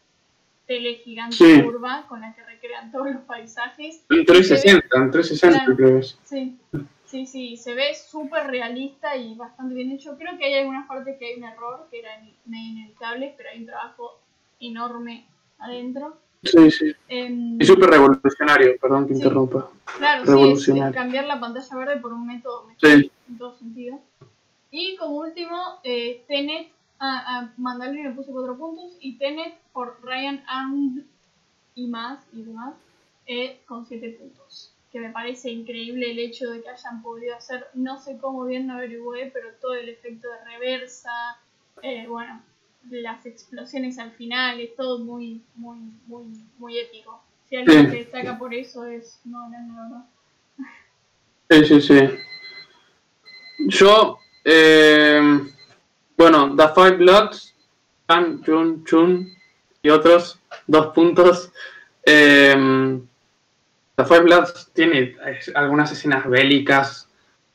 [0.66, 4.04] tele gigante curva con la que recrean todos los paisajes.
[4.10, 6.58] En 360, en 360 creo Sí,
[7.14, 10.18] sí, sí, se ve súper realista y bastante bien hecho.
[10.18, 12.10] Creo que hay algunas partes que hay un error, que era
[12.46, 14.18] medio inevitable, pero hay un trabajo
[14.58, 15.24] enorme
[15.60, 16.16] adentro.
[16.42, 16.92] Sí, sí.
[17.08, 19.70] Eh, y súper revolucionario, perdón que interrumpa.
[19.96, 20.92] Claro, revolucionario.
[20.92, 22.90] sí, cambiar la pantalla verde por un método mejor,
[23.28, 24.00] en todo sentido.
[24.72, 30.42] Y como último, eh, Tenet a, Mandalorian le puse 4 puntos y Tenet por Ryan
[30.48, 31.04] Arnold
[31.76, 32.74] y más y demás
[33.26, 34.73] eh, con 7 puntos.
[34.94, 38.68] Que me parece increíble el hecho de que hayan podido hacer, no sé cómo bien
[38.68, 41.10] no averigué, pero todo el efecto de reversa,
[41.82, 42.40] eh, bueno,
[42.88, 46.26] las explosiones al final, es todo muy, muy, muy,
[46.58, 47.20] muy épico.
[47.48, 50.06] Si alguien que destaca por eso es no, no, no,
[51.50, 51.98] Sí, sí, sí.
[53.66, 55.40] Yo, eh,
[56.16, 57.52] bueno, The Five Bloods,
[58.08, 59.28] Chan, Chun, Chun
[59.82, 61.50] y otros dos puntos.
[62.06, 63.00] Eh,
[63.96, 65.16] The Five Bloods tiene
[65.54, 67.08] algunas escenas bélicas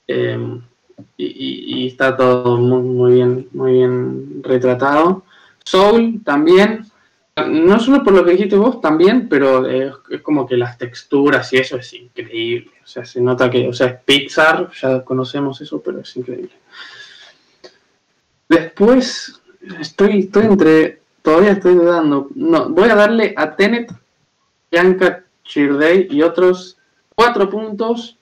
[0.08, 0.62] em,
[1.18, 5.24] y, está todo muy, muy, bien, muy bien retratado.
[5.64, 6.86] Soul también,
[7.48, 11.58] no solo por lo que dijiste vos también, pero es como que las texturas y
[11.58, 12.72] eso es increíble.
[12.84, 16.52] O sea, se nota que, o sea, es Pixar, ya conocemos eso, pero es increíble.
[18.48, 19.42] Después,
[19.80, 21.00] estoy, estoy entre.
[21.22, 22.30] Todavía estoy dudando.
[22.34, 23.94] No, voy a darle a Tenet,
[24.72, 26.78] Bianca Chirday y otros
[27.14, 28.18] cuatro puntos.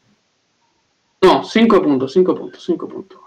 [1.21, 3.19] No, cinco puntos, cinco puntos, cinco puntos.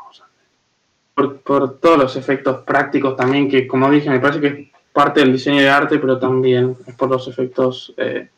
[1.14, 5.20] Por, por, todos los efectos prácticos también, que como dije, me parece que es parte
[5.20, 8.30] del diseño de arte, pero también es por los efectos eh,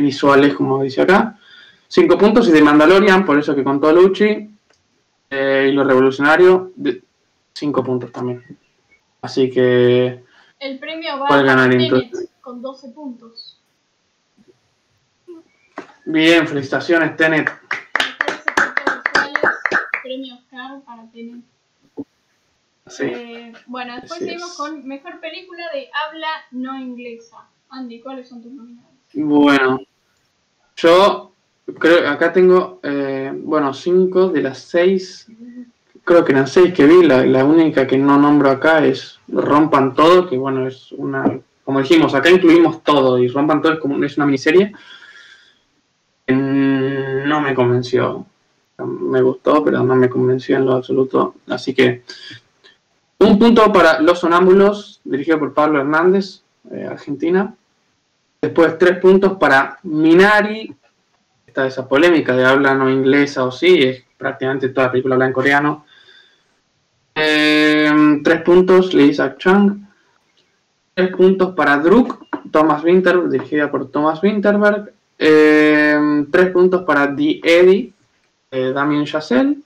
[0.00, 1.38] visuales, como dice acá.
[1.86, 4.50] Cinco puntos y de Mandalorian, por eso que contó Lucci,
[5.30, 7.02] eh, y lo revolucionario, de,
[7.52, 8.44] cinco puntos también.
[9.22, 10.24] Así que...
[10.58, 11.70] El premio va a ganar
[12.40, 13.57] con 12 puntos.
[16.10, 17.50] Bien, felicitaciones, Tenet.
[20.02, 21.44] Premio Oscar para Tenet.
[23.00, 27.46] Eh, bueno, después seguimos con Mejor Película de Habla No Inglesa.
[27.68, 28.88] Andy, ¿cuáles son tus nominados?
[29.12, 29.82] Bueno,
[30.76, 31.32] yo
[31.78, 35.30] creo acá tengo, eh, bueno, cinco de las seis,
[36.04, 39.92] creo que eran seis que vi, la, la, única que no nombro acá es Rompan
[39.92, 44.02] Todo, que bueno, es una, como dijimos, acá incluimos todo y Rompan Todo es, como,
[44.02, 44.72] es una miniserie
[47.38, 48.26] no me convenció.
[48.78, 51.34] Me gustó, pero no me convenció en lo absoluto.
[51.48, 52.02] Así que
[53.18, 57.54] un punto para Los Sonámbulos, dirigido por Pablo Hernández, eh, Argentina.
[58.40, 60.74] Después tres puntos para Minari.
[61.46, 65.26] Está esa polémica de habla no inglesa o sí, es prácticamente toda la película habla
[65.26, 65.84] en coreano.
[67.16, 69.84] Eh, tres puntos, Lee Isaac Chung.
[70.94, 74.92] Tres puntos para Druk, Thomas Winterberg, dirigida por Thomas Winterberg.
[75.18, 77.92] Eh, tres puntos para The Eddie,
[78.50, 79.58] eh, Damien Chazelle.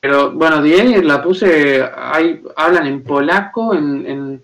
[0.00, 4.42] Pero bueno, The Eddie la puse, hay, hablan en polaco, en,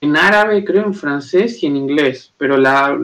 [0.00, 2.96] en, árabe, creo en francés y en inglés, pero la,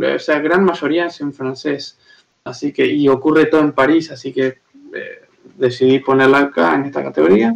[0.42, 1.98] gran mayoría es en francés.
[2.44, 5.22] Así que, y ocurre todo en París, así que eh,
[5.56, 7.54] decidí ponerla acá en esta categoría.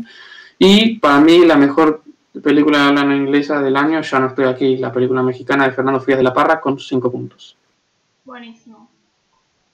[0.59, 2.03] Y para mí la mejor
[2.43, 6.01] película de habla inglesa del año, ya no estoy aquí, la película mexicana de Fernando
[6.01, 7.57] Frías de la Parra con cinco puntos.
[8.25, 8.88] Buenísimo.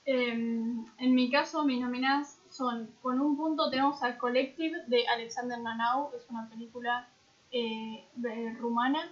[0.06, 5.58] Em, en mi caso, mis nominadas son, con un punto tenemos a Collective de Alexander
[5.58, 7.08] Nanau, es una película
[7.50, 8.06] eh,
[8.58, 9.10] rumana.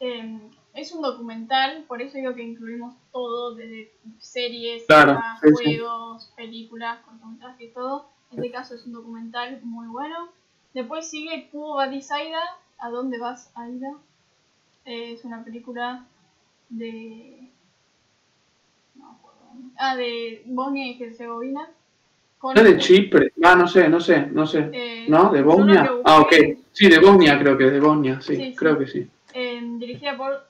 [0.00, 0.40] Em,
[0.74, 7.72] es un documental, por eso digo que incluimos todo, desde series, juegos, películas, cortometrajes y
[7.72, 8.08] todo.
[8.30, 10.28] En este caso es un documental muy bueno.
[10.74, 12.40] Después sigue Kubo Badisaida,
[12.78, 13.96] ¿A dónde vas, Aida?
[14.84, 16.06] Eh, es una película
[16.68, 17.50] de
[19.78, 21.68] Ah, de Bosnia y Herzegovina.
[22.54, 23.32] ¿Es de Chipre?
[23.42, 24.70] Ah, no sé, no sé, no sé.
[24.72, 25.30] Eh, ¿No?
[25.30, 25.90] ¿De Bosnia?
[26.04, 26.32] Ah, ok.
[26.72, 29.08] Sí, de Bosnia creo que de Bosnia, sí, creo que sí.
[29.32, 30.46] Eh, dirigida por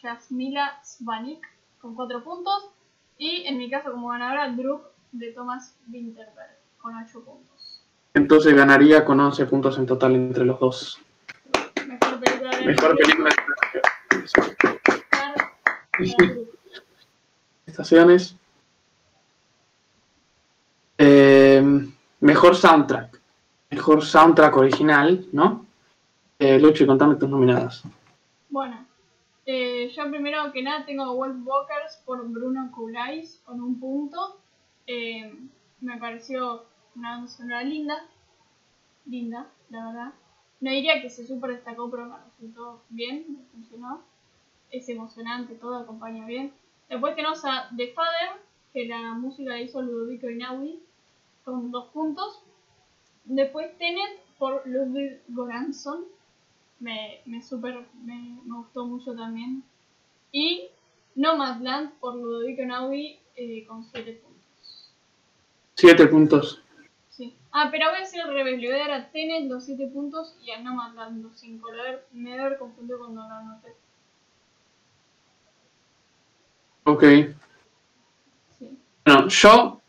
[0.00, 1.46] Jasmila Svanik,
[1.80, 2.70] con cuatro puntos.
[3.18, 7.82] Y en mi caso, como ganadora, Druk de Thomas Winterberg, con ocho puntos.
[8.14, 11.00] Entonces ganaría con 11 puntos en total entre los dos.
[11.86, 13.30] Mejor película de Mejor película
[15.98, 16.46] de
[17.66, 18.36] Estaciones.
[21.64, 21.88] Eh,
[22.20, 23.20] mejor soundtrack.
[23.70, 25.66] Mejor soundtrack original, ¿no?
[26.38, 27.82] Eh, Luchi, contame tus nominadas.
[28.50, 28.86] Bueno,
[29.46, 34.38] eh, yo primero que nada tengo Wolf Walkers por Bruno Kulais con un punto.
[34.86, 35.32] Eh,
[35.80, 37.96] me pareció una sonora linda.
[39.06, 40.12] Linda, la verdad.
[40.60, 44.02] No diría que se super destacó, pero me resultó bien, me funcionó.
[44.70, 46.52] Es emocionante, todo acompaña bien.
[46.88, 48.40] Después tenemos a The Father,
[48.72, 50.80] que la música hizo Ludovico Inaudi,
[51.44, 52.42] con dos puntos.
[53.24, 56.04] Después Tenet por Ludwig Goranson,
[56.80, 59.62] me, me, super, me, gustó mucho también.
[60.32, 60.68] Y
[61.14, 64.92] Nomadland por Ludovico Inaudi eh, con 7 puntos.
[65.74, 66.62] 7 puntos.
[67.10, 67.34] Sí.
[67.52, 68.60] Ah, pero voy a hacer el revés.
[68.60, 71.70] Le voy a dar a Tenet los 7 puntos y a Nomadland los 5.
[72.12, 73.74] Me voy a haber confundido cuando lo anoté.
[76.84, 77.04] Ok.
[79.06, 79.80] Bueno, yo,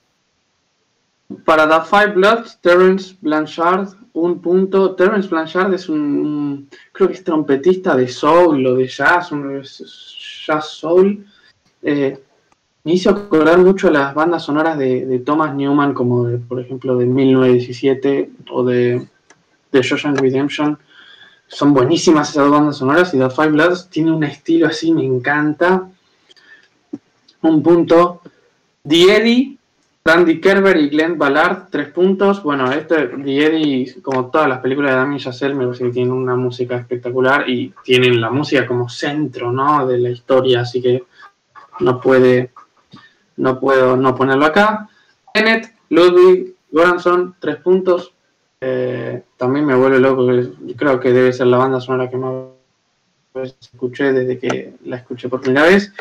[1.43, 4.95] para The Five Bloods, Terence Blanchard, un punto.
[4.95, 10.69] Terence Blanchard es un, creo que es trompetista de soul o de jazz, un jazz
[10.69, 11.25] soul.
[11.81, 12.19] Eh,
[12.83, 18.31] me hizo acordar mucho las bandas sonoras de, Thomas Newman, como por ejemplo de 1917
[18.51, 19.07] o de,
[19.71, 20.77] de Shawshank Redemption.
[21.47, 25.89] Son buenísimas esas bandas sonoras y The Five Bloods tiene un estilo así, me encanta
[27.41, 28.21] un punto.
[28.83, 29.57] Diedi,
[30.07, 32.43] Randy Kerber y Glenn Ballard, tres puntos.
[32.43, 36.35] Bueno, este Diedi, como todas las películas de Damien Chazelle, me parece que tiene una
[36.35, 39.87] música espectacular y tienen la música como centro, ¿no?
[39.87, 41.05] De la historia, así que
[41.79, 42.51] no puede,
[43.37, 44.87] no puedo no ponerlo acá.
[45.33, 48.13] Bennett, Ludwig, Goranson, tres puntos.
[48.61, 50.27] Eh, también me vuelve loco,
[50.77, 55.41] creo que debe ser la banda sonora que más escuché desde que la escuché por
[55.41, 55.91] primera vez.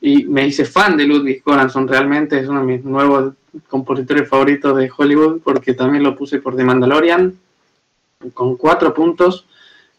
[0.00, 3.34] Y me hice fan de Ludwig Göransson, realmente es uno de mis nuevos
[3.68, 7.34] compositores favoritos de Hollywood, porque también lo puse por The Mandalorian,
[8.32, 9.46] con cuatro puntos.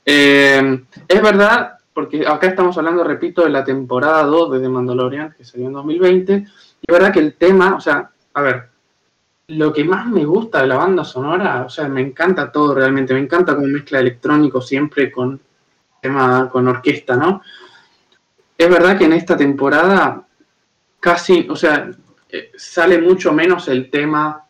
[0.05, 5.35] Eh, es verdad, porque acá estamos hablando, repito, de la temporada 2 de The Mandalorian,
[5.37, 6.45] que salió en 2020, y
[6.87, 8.69] es verdad que el tema, o sea, a ver,
[9.47, 13.13] lo que más me gusta de la banda sonora, o sea, me encanta todo realmente,
[13.13, 15.39] me encanta como mezcla electrónico siempre con
[16.01, 17.41] tema, con orquesta, ¿no?
[18.61, 20.23] Es verdad que en esta temporada
[20.99, 21.89] casi, o sea,
[22.29, 24.45] eh, sale mucho menos el tema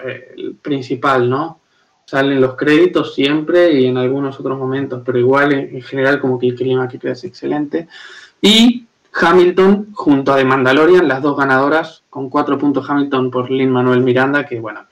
[0.00, 1.60] eh, principal, ¿no?
[2.04, 6.48] Salen los créditos siempre y en algunos otros momentos, pero igual en, general como que
[6.48, 7.86] el clima que es excelente.
[8.42, 13.70] Y Hamilton junto a The Mandalorian, las dos ganadoras, con cuatro puntos Hamilton por Lin
[13.70, 14.84] Manuel Miranda, que bueno,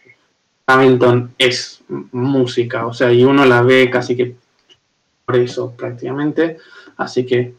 [0.68, 4.36] Hamilton es música, o sea, y uno la ve casi que
[5.24, 6.58] por eso prácticamente,
[6.96, 7.54] así que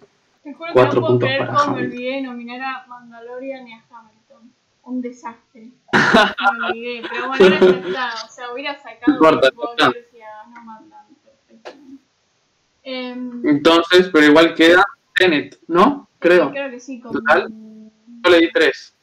[0.73, 4.51] cuatro no puntos para cómo me olvidé de nominar a Mandalorian y a Hamilton.
[4.83, 5.71] Un desastre.
[6.59, 10.21] me olvidé, pero bueno, ya está, o sea, hubiera sacado No importa, a Bogers y
[10.21, 12.03] a Nomadland perfectamente.
[12.83, 14.83] Em, Entonces, pero igual queda
[15.15, 16.07] Tenet, ¿no?
[16.19, 16.51] Creo.
[16.51, 17.49] Creo que sí, con Total.
[17.49, 18.93] Yo le di tres.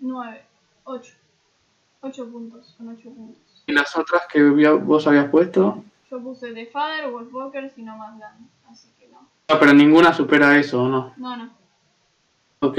[0.00, 0.42] 9,
[0.84, 1.12] 8.
[2.00, 3.42] 8 puntos, con 8 puntos.
[3.66, 5.82] ¿Y las otras que vos habías puesto?
[6.10, 8.63] Yo puse The Father, Wolf Walkers y así que
[9.48, 9.54] no.
[9.54, 11.14] No, pero ninguna supera eso, ¿o no?
[11.16, 11.50] No, no.
[12.60, 12.76] Ok,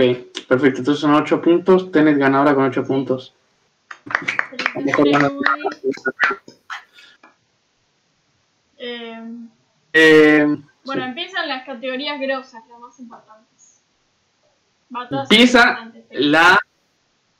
[0.47, 0.79] perfecto.
[0.79, 1.91] Entonces son 8 puntos.
[1.91, 3.35] Tenet ganadora con 8 puntos.
[4.75, 5.07] Mejor
[8.77, 9.23] Eh,
[9.93, 10.45] Eh,
[10.83, 11.09] bueno, sí.
[11.09, 13.81] empiezan las categorías grosas, las más importantes.
[15.21, 16.59] Empieza importantes, la.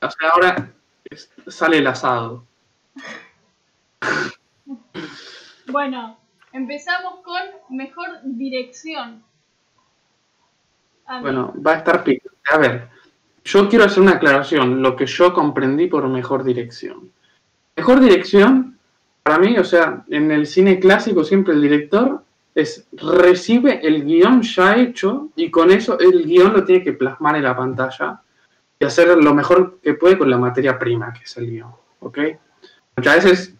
[0.00, 0.72] O sea, ahora
[1.48, 2.44] sale el asado.
[5.68, 6.16] Bueno,
[6.56, 9.22] empezamos con mejor dirección.
[11.06, 11.20] A.
[11.20, 12.36] Bueno, va a estar picante.
[12.50, 12.88] A ver,
[13.44, 14.82] yo quiero hacer una aclaración.
[14.82, 17.12] Lo que yo comprendí por mejor dirección.
[17.76, 18.78] Mejor dirección,
[19.22, 22.22] para mí, o sea, en el cine clásico siempre el director
[22.54, 27.36] es recibe el guion ya hecho y con eso el guion lo tiene que plasmar
[27.36, 28.22] en la pantalla
[28.78, 32.18] y hacer lo mejor que puede con la materia prima que es el guion, ¿ok?
[32.96, 33.54] Muchas veces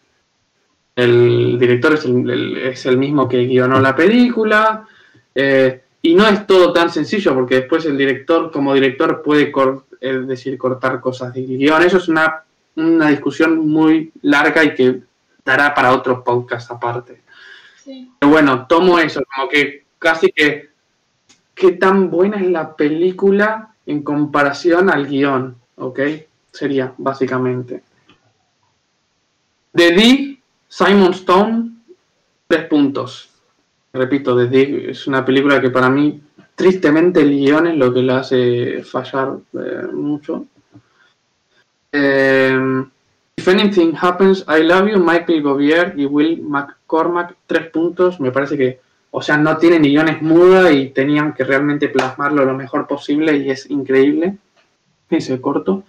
[0.96, 4.86] el director es el, el- es el mismo que guionó la película
[5.34, 9.84] eh, y no es todo tan sencillo porque después el director como director puede cor-
[10.00, 11.82] es decir cortar cosas del guion.
[11.82, 12.42] Eso es una,
[12.76, 15.00] una discusión muy larga y que
[15.44, 17.22] dará para otros podcasts aparte.
[17.84, 18.10] Sí.
[18.18, 20.70] Pero bueno, tomo eso, como que casi que
[21.54, 26.00] qué tan buena es la película en comparación al guion, ¿ok?
[26.52, 27.82] Sería, básicamente.
[29.74, 30.35] The Dig,
[30.76, 31.70] Simon Stone,
[32.46, 33.30] tres puntos.
[33.94, 36.20] Repito, Dig es una película que para mí,
[36.54, 40.44] tristemente, el guion es lo que la hace fallar eh, mucho.
[41.90, 42.84] Eh,
[43.36, 48.20] If Anything Happens, I Love You, Michael Govier y Will McCormack, tres puntos.
[48.20, 48.78] Me parece que,
[49.12, 53.50] o sea, no tienen guiones muda y tenían que realmente plasmarlo lo mejor posible y
[53.50, 54.36] es increíble.
[55.08, 55.84] Ese corto.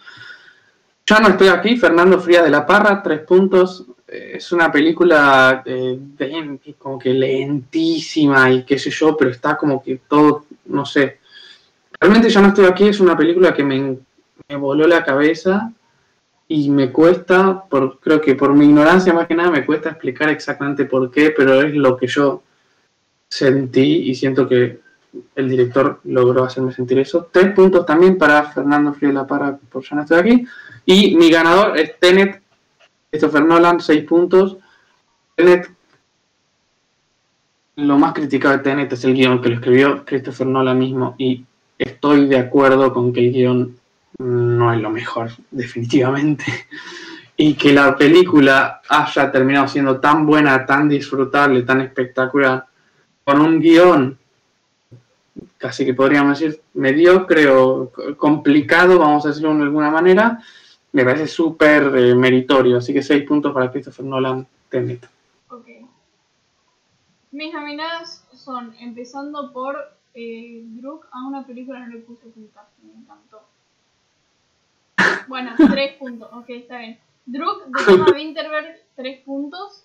[1.05, 3.85] Ya no estoy aquí, Fernando Frías de la Parra, tres puntos.
[4.08, 5.99] Es una película eh,
[6.78, 11.20] como que lentísima y qué sé yo, pero está como que todo, no sé.
[11.99, 13.97] Realmente ya no estoy aquí, es una película que me,
[14.47, 15.74] me voló la cabeza
[16.47, 20.30] y me cuesta, por, creo que por mi ignorancia más que nada, me cuesta explicar
[20.30, 22.43] exactamente por qué, pero es lo que yo
[23.28, 24.80] sentí y siento que
[25.36, 27.28] el director logró hacerme sentir eso.
[27.32, 30.47] Tres puntos también para Fernando Frío de la Parra por Ya no estoy aquí.
[30.86, 32.41] Y mi ganador es Tenet,
[33.18, 34.57] Christopher Nolan, seis puntos.
[35.36, 35.72] Tenet,
[37.78, 41.43] lo más criticado de Tenet es el guion que lo escribió Christopher Nolan mismo y
[41.80, 43.76] estoy de acuerdo con que el guion
[44.20, 46.45] no es lo mejor, definitivamente.
[47.39, 52.65] Y que la película haya terminado siendo tan buena, tan disfrutable, tan espectacular,
[53.24, 54.18] con un guion
[55.59, 60.39] casi que podríamos decir mediocre o complicado, vamos a decirlo de alguna manera,
[60.98, 62.78] me parece súper eh, meritorio.
[62.78, 65.08] Así que seis puntos para Christopher Nolan, Tenet.
[65.50, 65.68] Ok.
[67.32, 69.78] Mis nominadas son, empezando por
[70.14, 73.41] eh, Druk, a una película no le puse puntaje, me encantó.
[75.28, 77.00] Bueno, tres puntos, ok, está bien.
[77.26, 79.84] Druk de Thomas Winterberg, tres puntos.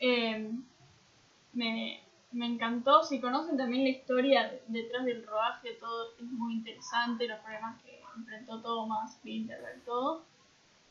[0.00, 0.50] Eh,
[1.54, 2.00] me,
[2.32, 3.02] me encantó.
[3.04, 7.80] Si conocen también la historia de- detrás del rodaje, todo es muy interesante, los problemas
[7.82, 7.87] que
[8.18, 10.22] enfrentó Thomas Winterberg, todo.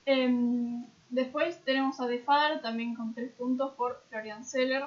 [0.06, 4.86] Em, después tenemos a Father, también con tres puntos por Florian Seller.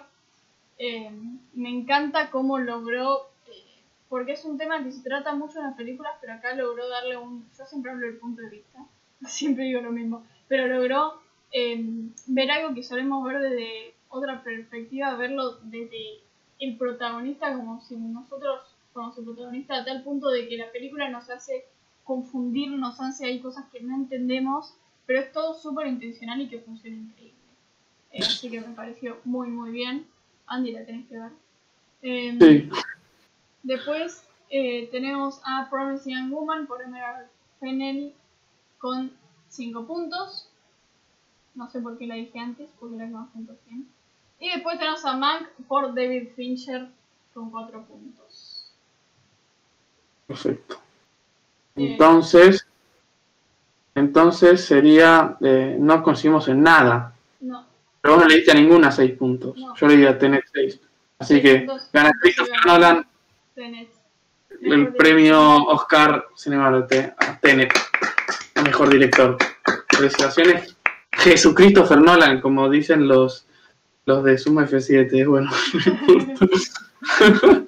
[0.78, 5.66] Em, me encanta cómo logró eh, porque es un tema que se trata mucho en
[5.66, 7.46] las películas, pero acá logró darle un...
[7.56, 8.78] Yo siempre hablo del punto de vista,
[9.26, 11.20] siempre digo lo mismo, pero logró
[11.52, 11.84] eh,
[12.26, 16.20] ver algo que solemos ver desde otra perspectiva, verlo desde
[16.60, 18.60] el protagonista como si nosotros
[18.92, 21.64] somos el protagonista a tal punto de que la película nos hace
[22.10, 24.74] confundir, nos hace hay cosas que no entendemos,
[25.06, 27.38] pero es todo súper intencional y que funciona increíble.
[28.10, 30.08] Eh, así que me pareció muy muy bien.
[30.48, 31.30] Andy, la tenés que ver.
[32.02, 32.68] Eh, Sí.
[33.62, 37.28] Después eh, tenemos a Promising Young Woman por Emerald
[37.60, 38.12] Fennell
[38.78, 39.12] con
[39.48, 40.48] 5 puntos.
[41.54, 43.84] No sé por qué la dije antes, porque la que más puntos tiene.
[44.40, 46.88] Y después tenemos a Mank por David Fincher
[47.32, 48.74] con 4 puntos.
[50.26, 50.89] Perfecto.
[51.86, 52.66] Entonces,
[53.94, 57.14] entonces sería, eh, no conseguimos en nada.
[57.40, 57.66] No,
[58.00, 59.56] Pero vos no le diste a ninguna 6 puntos.
[59.56, 59.74] No.
[59.76, 60.80] Yo le di a Tenet 6.
[61.18, 61.88] Así Sí, que dos.
[61.92, 62.66] gana Sí, Christopher.
[62.66, 63.06] Nolan
[64.62, 67.72] el premio Oscar Cinematography a Tenet,
[68.54, 69.36] a mejor director.
[69.88, 70.76] Felicitaciones.
[71.12, 73.46] Jesucristo Nolan, como dicen los,
[74.06, 75.26] los de Suma F7.
[75.28, 75.50] Bueno,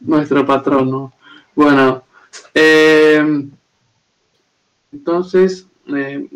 [0.00, 1.12] nuestro patrono.
[1.54, 2.04] Bueno,
[2.54, 3.44] eh,
[4.92, 6.28] entonces, eh,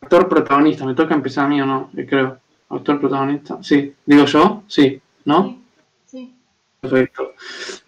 [0.00, 2.38] actor protagonista, me toca empezar a mí o no, Yo creo.
[2.70, 5.60] Actor protagonista, sí, digo yo, sí, ¿no?
[6.06, 6.34] Sí.
[6.80, 7.34] Perfecto.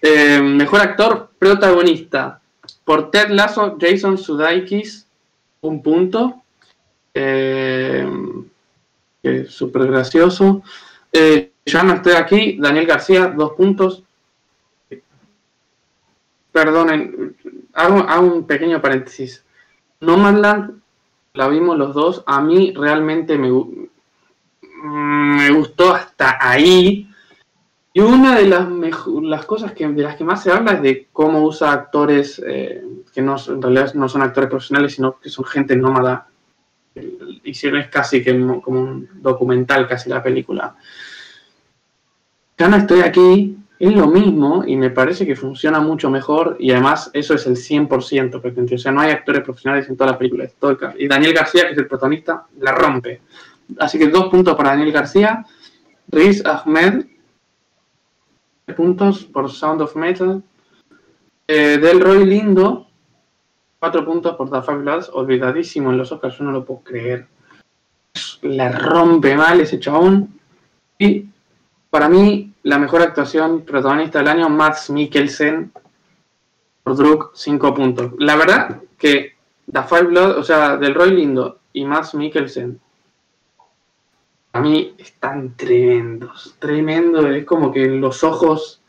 [0.02, 2.40] Eh, mejor actor protagonista.
[2.84, 5.06] Por Ted Lasso, Jason Sudeikis,
[5.62, 6.42] un punto.
[7.14, 8.06] Eh,
[9.48, 10.62] súper gracioso.
[11.10, 12.58] Eh, ya no estoy aquí.
[12.60, 14.03] Daniel García, dos puntos.
[16.54, 17.36] Perdonen,
[17.72, 19.44] hago, hago un pequeño paréntesis.
[20.00, 20.80] No Manland
[21.32, 22.22] la vimos los dos.
[22.26, 23.50] A mí realmente me,
[24.84, 27.10] me gustó hasta ahí.
[27.92, 28.68] Y una de las,
[29.22, 32.84] las cosas que, de las que más se habla es de cómo usa actores eh,
[33.12, 36.28] que no, en realidad no son actores profesionales, sino que son gente nómada.
[37.42, 40.76] Hicieron es casi que mo- como un documental, casi la película.
[42.56, 46.70] Ya no estoy aquí, es lo mismo y me parece que funciona mucho mejor y
[46.70, 48.76] además eso es el 100% pretendido.
[48.76, 50.44] O sea, no hay actores profesionales en toda la película.
[50.44, 53.20] es todo y Daniel García, que es el protagonista, la rompe.
[53.78, 55.44] Así que dos puntos para Daniel García.
[56.08, 57.06] Riz Ahmed,
[58.76, 60.42] puntos por Sound of Metal.
[61.46, 62.86] Eh, Delroy Lindo,
[63.78, 67.26] cuatro puntos por The Bloods, olvidadísimo en los Oscars, yo no lo puedo creer.
[68.42, 70.40] La rompe mal ese chabón.
[70.98, 71.26] Y
[71.90, 75.70] para mí, la mejor actuación protagonista del año, Max Mikkelsen,
[76.82, 78.12] por Druk, cinco puntos.
[78.18, 79.34] La verdad que
[79.70, 82.80] The Five Bloods, o sea, Delroy Lindo y Max Mikkelsen,
[84.54, 88.80] a mí están tremendos, tremendo, es como que en los ojos,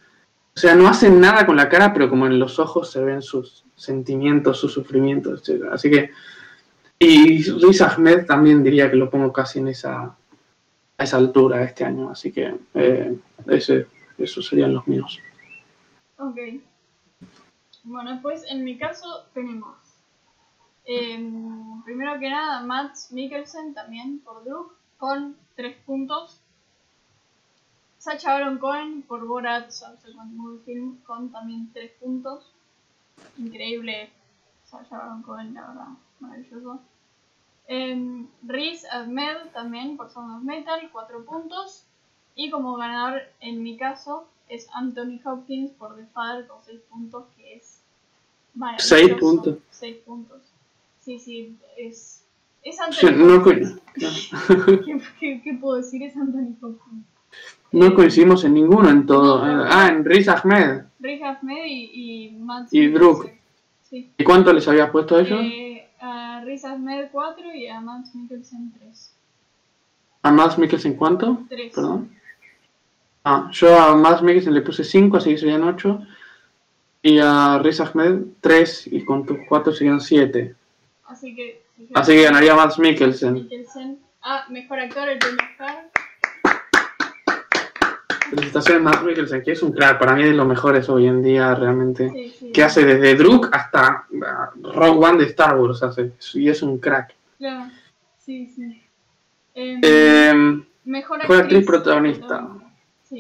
[0.56, 3.22] o sea, no hacen nada con la cara, pero como en los ojos se ven
[3.22, 5.66] sus sentimientos, sus sufrimientos, etc.
[5.72, 6.12] Así que,
[6.98, 10.16] y Riz Ahmed también diría que lo pongo casi en esa,
[10.98, 13.18] a esa altura este año, así que eh,
[13.48, 13.88] ese,
[14.18, 15.20] esos serían los míos.
[16.18, 16.38] Ok.
[17.84, 19.78] Bueno, después en mi caso tenemos
[20.86, 26.42] em, primero que nada Matt Mikkelsen también por Druk con 3 puntos.
[28.00, 32.52] Sacha Baron Cohen por Borat Subsequent Movie Film con también 3 puntos.
[33.38, 34.10] Increíble
[34.64, 35.88] Sacha Baron Cohen, la verdad,
[36.20, 36.80] maravilloso.
[37.68, 41.84] Em, Riz Ahmed también por Sound of Metal, 4 puntos.
[42.36, 47.26] Y como ganador en mi caso es Anthony Hopkins por The Father con 6 puntos,
[47.38, 47.80] que es
[48.54, 48.88] maravilloso.
[48.96, 49.58] Seis puntos.
[49.72, 50.42] 6 puntos.
[51.02, 52.24] Sí, sí, es,
[52.64, 53.72] es Anthony no, Hopkins.
[53.72, 56.04] co- ¿Qué, qué, qué puedo decir?
[56.04, 57.06] Es Anthony Hopkins.
[57.72, 59.40] no coincidimos en ninguno en todo.
[59.46, 59.70] No, no, no.
[59.72, 60.84] Ah, en Riz Ahmed.
[61.00, 63.30] Riz Ahmed y, y Matt Y Druk.
[63.90, 64.12] Sí.
[64.18, 65.40] ¿Y cuánto les habías puesto a ellos?
[65.42, 65.65] Eh,
[66.06, 69.12] a Riz Ahmed 4 y a Matt Mikkelsen 3.
[70.24, 71.40] ¿A Mads Mikkelsen cuánto?
[71.50, 71.74] 3.
[71.74, 72.12] Perdón.
[73.24, 76.00] Ah, yo a Mads Mikkelsen le puse 5, así que serían 8.
[77.02, 80.56] Y a Riz Ahmed 3, y con tus 4 serían 7.
[81.06, 81.64] Así que.
[81.78, 83.34] si Así que ganaría Mads Mikkelsen.
[83.34, 84.00] Mikkelsen.
[84.22, 85.90] Ah, mejor actor, el premio Oscar.
[88.30, 90.00] Felicitaciones Mads Mikkelsen, que es un crack.
[90.00, 92.10] Para mí es de los mejores hoy en día, realmente.
[92.10, 92.52] Sí, sí.
[92.52, 95.84] Que hace desde Druk hasta ah, Rogue One de Star Wars.
[95.84, 97.16] Hace, y es un crack.
[97.38, 97.72] Claro.
[98.18, 98.82] Sí, sí.
[99.54, 100.34] Eh,
[100.84, 102.48] mejor, mejor actriz protagonista.
[103.04, 103.20] Sí.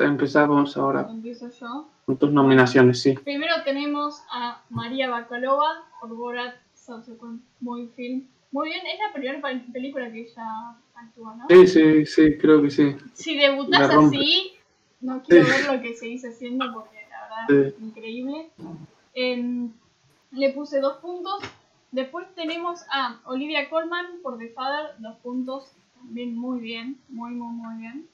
[0.00, 1.88] empezamos ahora Empiezo yo.
[2.06, 3.14] con tus nominaciones, sí.
[3.24, 8.28] Primero tenemos a María Bakalova por Borat Subsequent Movie Film.
[8.52, 9.40] Muy bien, es la primera
[9.72, 11.46] película que ella actúa, ¿no?
[11.48, 12.96] Sí, sí, sí, creo que sí.
[13.14, 14.16] Si rompe.
[14.16, 14.52] así,
[15.00, 15.50] no quiero Sí.
[15.50, 18.50] ver lo que seguís haciendo porque la verdad, increíble.
[19.14, 19.70] Em,
[20.32, 21.40] le puse dos puntos.
[21.92, 27.52] Después tenemos a Olivia Colman por The Father, dos puntos, también muy bien, muy, muy,
[27.54, 28.08] muy bien.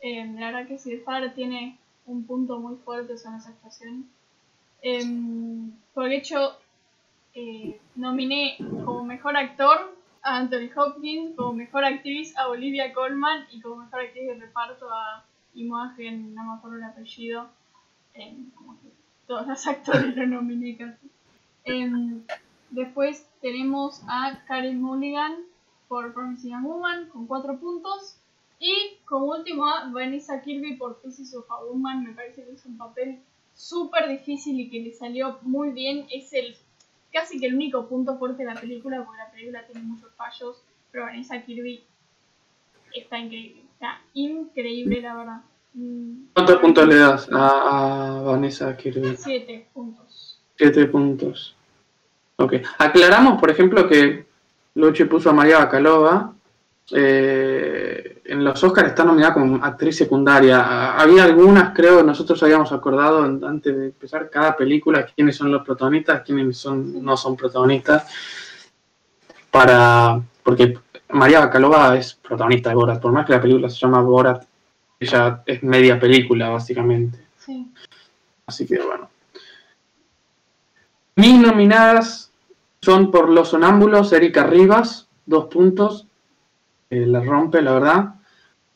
[0.00, 4.06] Em, la verdad que si The Father tiene un punto muy fuerte son esas actuaciones.
[4.82, 6.56] Em, por hecho,
[7.34, 13.60] eh, nominé como mejor actor a Anthony Hopkins, como mejor actriz a Olivia Colman y
[13.60, 17.48] como mejor actriz de reparto a Imagen, no me acuerdo el apellido.
[18.54, 18.88] como que
[19.26, 20.96] todos los actores lo nominé.
[21.64, 22.22] Em,
[22.70, 25.36] después tenemos a Karen Mulligan
[25.88, 28.16] por Promising Young Woman con 4 puntos.
[28.58, 32.04] Y como último a Vanessa Kirby por Pieces of a Woman.
[32.04, 33.20] Me parece que es un papel
[33.54, 36.06] súper difícil y que le salió muy bien.
[36.12, 36.54] Es el
[37.12, 40.62] casi que el único punto fuerte de la película, porque la película tiene muchos fallos.
[40.90, 41.82] Pero Vanessa Kirby
[42.94, 43.62] está increíble.
[43.74, 45.40] Está increíble, la verdad.
[45.74, 46.32] Mm.
[46.34, 49.16] ¿Cuántos puntos le das a, Vanessa Kirby?
[49.16, 50.40] Siete puntos.
[50.56, 51.54] Siete puntos.
[52.36, 52.54] Ok.
[52.78, 54.26] Aclaramos, por ejemplo, que
[54.74, 56.34] Luchi puso a María Bacalova.
[56.92, 57.89] Eh,
[58.30, 60.92] en los Oscars está nominada como actriz secundaria.
[60.98, 66.22] Había algunas, creo, nosotros habíamos acordado antes de empezar cada película quiénes son los protagonistas,
[66.22, 68.06] quiénes son, no son protagonistas.
[69.50, 70.20] Para.
[70.42, 70.78] Porque
[71.10, 74.44] María Bacalova es protagonista de Borat, por más que la película se llama Borat
[75.00, 77.18] ella es media película, básicamente.
[77.38, 77.66] Sí.
[78.46, 79.08] Así que bueno.
[81.16, 82.30] Mis nominadas
[82.82, 86.06] son por Los Sonámbulos, Erika Rivas, dos puntos.
[86.90, 88.14] Eh, la rompe, la verdad.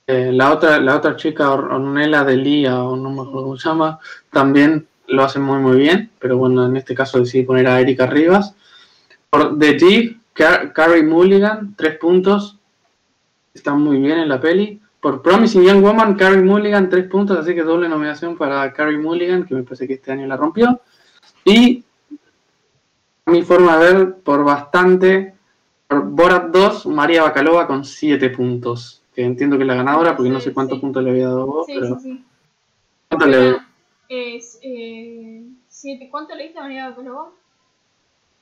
[0.06, 3.68] Eh, la, otra, la otra chica, Ornella de Lía, o no me acuerdo cómo se
[3.68, 3.98] llama,
[4.30, 6.10] también lo hace muy, muy bien.
[6.18, 8.54] Pero bueno, en este caso decidí poner a Erika Rivas.
[9.30, 12.58] Por The Jig, Carrie Mulligan, tres puntos.
[13.54, 14.80] Está muy bien en la peli.
[15.00, 19.44] Por Promising Young Woman, Carrie Mulligan, tres puntos, así que doble nominación para Carrie Mulligan,
[19.44, 20.80] que me parece que este año la rompió.
[21.44, 21.84] Y
[23.26, 25.34] a mi forma de ver, por bastante,
[25.88, 29.03] por Borat 2, María Bacalova con siete puntos.
[29.14, 31.66] Que entiendo que es la ganadora, porque no sé cuántos puntos le había dado vos,
[31.66, 31.98] sí, pero.
[32.00, 32.24] Sí,
[33.08, 33.56] ¿Cuánto le
[34.08, 36.08] Es, eh, siete.
[36.10, 37.30] ¿Cuánto le diste a María Bacalova?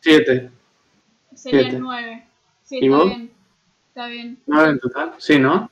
[0.01, 0.51] Siete.
[1.35, 2.27] Serían nueve.
[2.65, 3.07] Sí, ¿Y está vos?
[3.09, 3.31] bien.
[3.89, 4.39] Está bien.
[4.47, 5.15] ¿Nueve en total?
[5.19, 5.71] Sí, ¿no?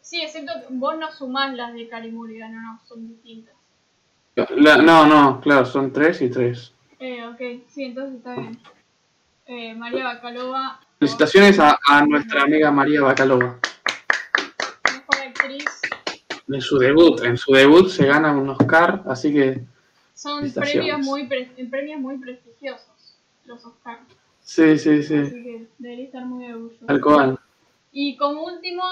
[0.00, 3.54] Sí, excepto que vos no sumás las de Cari Mulligan, no, no, son distintas.
[4.56, 6.72] no, no, claro, son tres y tres.
[6.98, 8.58] Eh, ok, sí, entonces está bien.
[9.46, 10.80] Eh, María Bacalova.
[10.98, 13.58] Felicitaciones a, a, nuestra amiga María Bacalova.
[16.52, 19.60] En su debut, en su debut se gana un Oscar, así que.
[20.14, 24.00] Son premios muy, premios muy prestigiosos, los Oscars.
[24.42, 25.14] Sí, sí, sí.
[25.16, 26.86] Así que debería estar muy orgulloso.
[26.86, 27.38] Tal cual.
[27.92, 28.82] Y como último,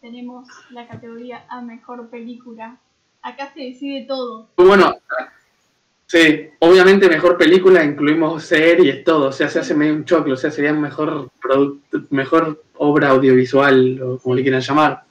[0.00, 2.78] tenemos la categoría a mejor película.
[3.22, 4.48] Acá se decide todo.
[4.56, 4.96] Bueno,
[6.06, 10.36] sí, obviamente mejor película incluimos series, todo, o sea, se hace medio un choclo, o
[10.36, 15.09] sea, sería mejor producto, mejor obra audiovisual, o como le quieran llamar.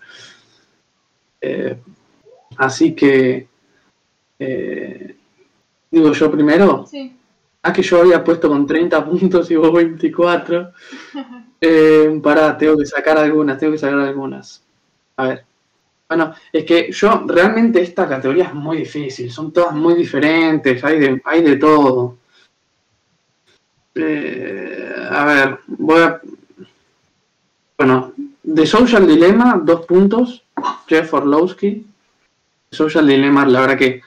[1.41, 1.77] Eh,
[2.57, 3.47] así que,
[4.39, 5.15] eh,
[5.91, 6.85] digo yo primero.
[6.85, 7.15] Sí.
[7.61, 10.71] Ah, que yo había puesto con 30 puntos y vos 24.
[11.61, 14.63] Eh, pará, tengo que sacar algunas, tengo que sacar algunas.
[15.17, 15.45] A ver.
[16.07, 20.99] Bueno, es que yo realmente esta categoría es muy difícil, son todas muy diferentes, hay
[20.99, 22.17] de, hay de todo.
[23.93, 26.21] Eh, a ver, voy a...
[27.77, 30.43] Bueno, de Social Dilemma, dos puntos,
[30.87, 31.85] Jeff Orlowski.
[32.71, 34.01] Social Dilemma, la verdad que,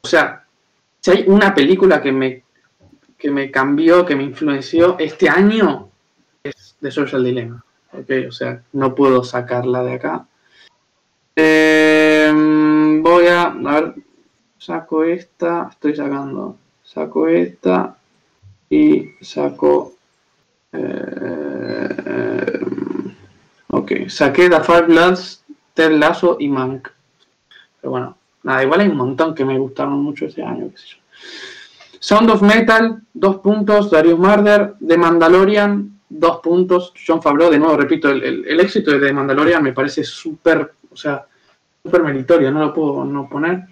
[0.00, 0.44] o sea,
[1.00, 2.42] si hay una película que me,
[3.18, 5.90] que me cambió, que me influenció este año,
[6.42, 7.62] es de Social Dilemma.
[7.92, 10.26] Okay, o sea, no puedo sacarla de acá.
[11.36, 12.30] Eh,
[13.02, 13.94] voy a, a ver,
[14.58, 17.96] saco esta, estoy sacando, saco esta
[18.68, 19.94] y saco,
[20.72, 22.60] eh,
[23.68, 25.44] ok, saqué The Five Bloods,
[25.78, 26.88] Ted Lasso y Mank.
[27.80, 30.86] Pero bueno, nada, igual hay un montón que me gustaron mucho ese año, qué sé
[30.88, 30.96] yo.
[32.00, 37.76] Sound of Metal, dos puntos, Darius Marder, The Mandalorian, dos puntos, John Favreau, de nuevo,
[37.76, 41.24] repito, el, el éxito de The Mandalorian me parece súper o sea,
[41.80, 43.62] súper meritorio, no lo puedo no poner.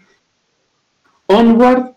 [1.26, 1.95] Onward,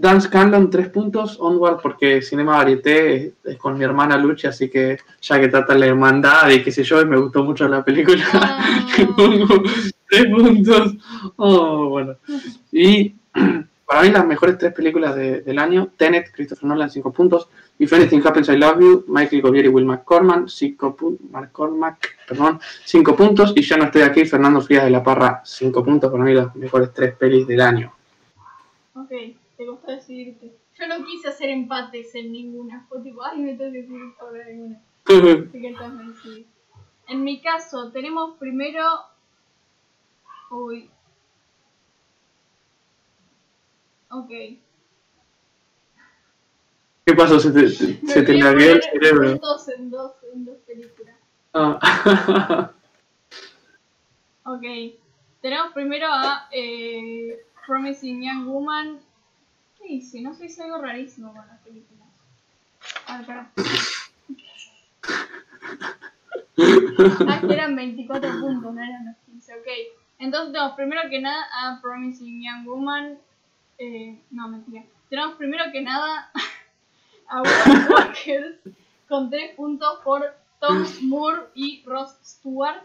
[0.00, 1.38] Dance Candle, tres puntos.
[1.40, 5.86] Onward, porque Cinema Varieté es, con mi hermana Luchi, así que ya que trata la
[5.86, 8.86] hermandad y qué sé yo, y me gustó mucho la película, ah.
[10.08, 10.94] tres puntos.
[11.34, 12.14] Oh, bueno.
[12.70, 13.16] Y
[13.86, 17.48] para mí las mejores tres películas del año, Tenet, Christopher Nolan, cinco puntos.
[17.80, 20.96] If Anything Happens, I Love You, Michael Govier y Will McCormack, cinco,
[21.32, 23.52] McCormack, perdón, cinco puntos.
[23.56, 26.08] Y ya no estoy aquí, Fernando Frías de la Parra, cinco puntos.
[26.08, 27.92] Para mí las mejores tres pelis del año.
[28.94, 29.12] Ok,
[29.58, 30.56] te costó decidirte.
[30.78, 32.86] Yo no quise hacer empates en ninguna.
[32.88, 34.80] Fue tipo, ay, me tengo que decidir sobre alguna.
[35.04, 36.46] Así que estás me decidí.
[37.08, 38.84] En mi caso, tenemos primero.
[40.50, 40.88] Uy.
[44.10, 44.28] Ok.
[47.04, 47.40] ¿Qué pasó?
[47.40, 49.30] ¿Se te, se te lagueó el cerebro?
[49.32, 51.16] puntos en dos, en dos películas.
[51.52, 52.72] Ah.
[54.44, 54.64] Ok.
[55.42, 58.98] Tenemos primero a eh, Promising Young Woman.
[59.88, 60.20] ¿Qué hice?
[60.20, 62.08] No sé, hice algo rarísimo con las películas.
[63.06, 63.46] A ver.
[67.26, 69.54] Ah, que eran 24 puntos, no eran los 15.
[69.54, 69.66] Ok.
[70.18, 73.18] Entonces tenemos primero que nada a Promising Young Woman.
[73.78, 74.84] Eh, no, mentira.
[75.08, 76.32] Tenemos primero que nada
[77.28, 77.42] a
[77.88, 78.56] Walkers
[79.08, 80.22] con 3 puntos por
[80.60, 82.82] Tom Moore y Ross Stewart.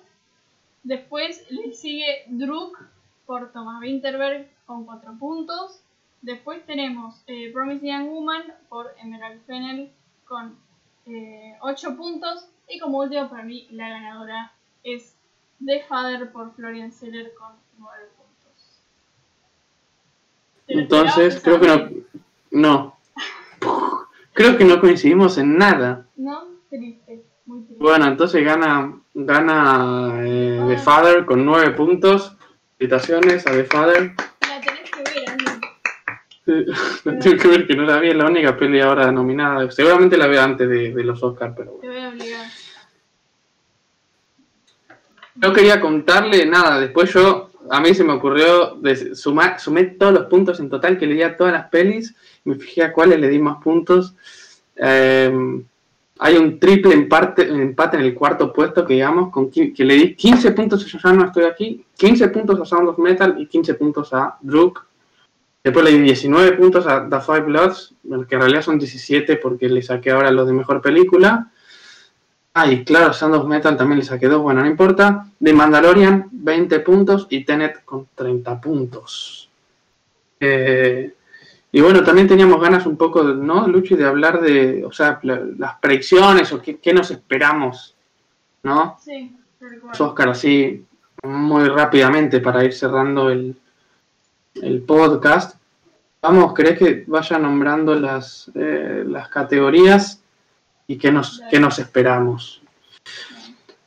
[0.84, 2.80] Después le sigue Druk
[3.26, 5.83] por Thomas Winterberg con 4 puntos.
[6.24, 9.92] Después tenemos eh, Promising Young Woman por Emerald Fennel
[10.26, 10.58] con
[11.60, 12.48] 8 puntos.
[12.70, 14.54] Y como último, para mí, la ganadora
[14.84, 15.18] es
[15.66, 18.82] The Father por Florian Seller con 9 puntos.
[20.66, 22.04] ¿Te lo Entonces, creo que no.
[22.52, 22.98] No.
[24.34, 26.08] Creo que no coincidimos en nada.
[26.16, 27.84] No, triste, muy triste.
[27.84, 32.36] Bueno, entonces gana, gana eh, The Father con 9 puntos.
[32.80, 34.16] Felicitaciones a The Father.
[34.42, 35.68] La tenés que ver, Andy.
[37.06, 39.70] No tengo que ver que no la vi, es la única peli ahora nominada.
[39.72, 41.82] Seguramente la veo antes de, de los Oscars, pero bueno.
[41.82, 42.48] Te voy a obligar.
[45.36, 50.14] Yo quería contarle nada, después yo, a mí se me ocurrió, de sumar, sumé todos
[50.14, 52.14] los puntos en total que le di a todas las pelis,
[52.44, 54.14] me fijé a cuáles le di más puntos.
[54.76, 55.32] Eh,
[56.20, 60.16] hay un triple empate, empate en el cuarto puesto que digamos, con, que le di
[60.16, 63.48] 15 puntos a Yo ya no estoy aquí, 15 puntos a Sound of Metal y
[63.48, 64.86] 15 puntos a Druk.
[65.64, 67.94] Después le di 19 puntos a The Five Bloods,
[68.28, 71.50] que en realidad son 17 porque le saqué ahora los de mejor película.
[72.54, 75.26] Ah, y claro, Sound of Metal también le saqué dos, bueno, no importa.
[75.40, 79.50] De Mandalorian, 20 puntos y Tenet con 30 puntos.
[80.40, 81.14] Eh,
[81.72, 85.42] y bueno, también teníamos ganas un poco, ¿no, Luchi, de hablar de, o sea, la-
[85.58, 87.96] las predicciones o qué, qué nos esperamos,
[88.64, 88.98] ¿no?
[89.04, 89.88] Sí, recuerdo.
[89.88, 90.86] Los Oscar así,
[91.24, 93.56] muy rápidamente para ir cerrando el,
[94.56, 95.58] el podcast.
[96.22, 100.22] Vamos, ¿querés que vaya nombrando las, eh, las categorías
[100.88, 102.62] y qué nos, qué nos esperamos?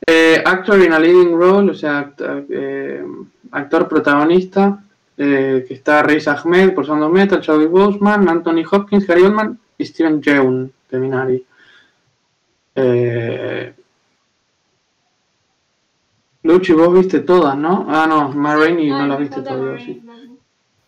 [0.05, 3.03] Eh, actor in a leading role, o sea, act- eh,
[3.51, 4.83] actor protagonista,
[5.17, 10.21] eh, que está Riz Ahmed of Metal, Chadwick Boseman, Anthony Hopkins, Gary Oldman y Steven
[10.21, 11.45] Yeun de Minari.
[16.43, 17.85] Luchi, vos viste todas, ¿no?
[17.89, 20.01] Ah, no, Ma Rainey Ah, no la viste todavía, sí.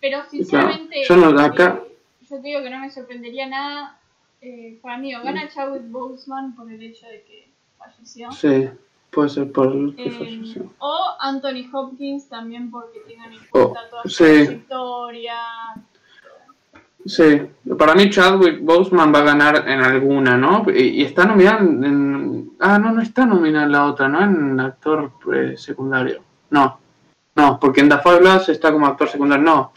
[0.02, 1.97] Pero sinceramente, Yo no, acá- eh,
[2.30, 3.97] yo te digo que no me sorprendería nada.
[4.41, 8.32] Eh, para mí, o gana Chadwick Boseman por el hecho de que falleció.
[8.32, 8.70] Sí,
[9.12, 10.72] puede ser por el que Eh, falleció.
[10.80, 14.24] o Anthony Hopkins también porque tengan en Oh, cuenta toda su sí.
[14.24, 15.36] trayectoria.
[17.06, 17.41] Sí,
[17.78, 20.66] para mí Chadwick Boseman va a ganar en alguna, ¿no?
[20.68, 24.22] Y, y está nominado en, en- Ah, no, no está nominado en la otra, ¿no?
[24.22, 26.22] En actor eh, secundario.
[26.50, 26.78] No,
[27.36, 29.45] no, porque en The Bloods está como actor secundario.
[29.45, 29.72] No,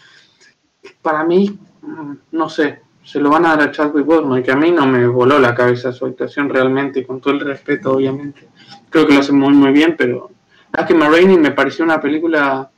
[1.01, 4.57] para mí, mm, no sé, se lo van a dar a Chadwick Boseman, que a
[4.57, 8.49] mí no me voló la cabeza su actuación realmente, con todo el respeto, obviamente.
[8.91, 10.31] Creo que lo hace muy, muy bien, pero...
[10.77, 12.71] Es que Ma Rainey me pareció una película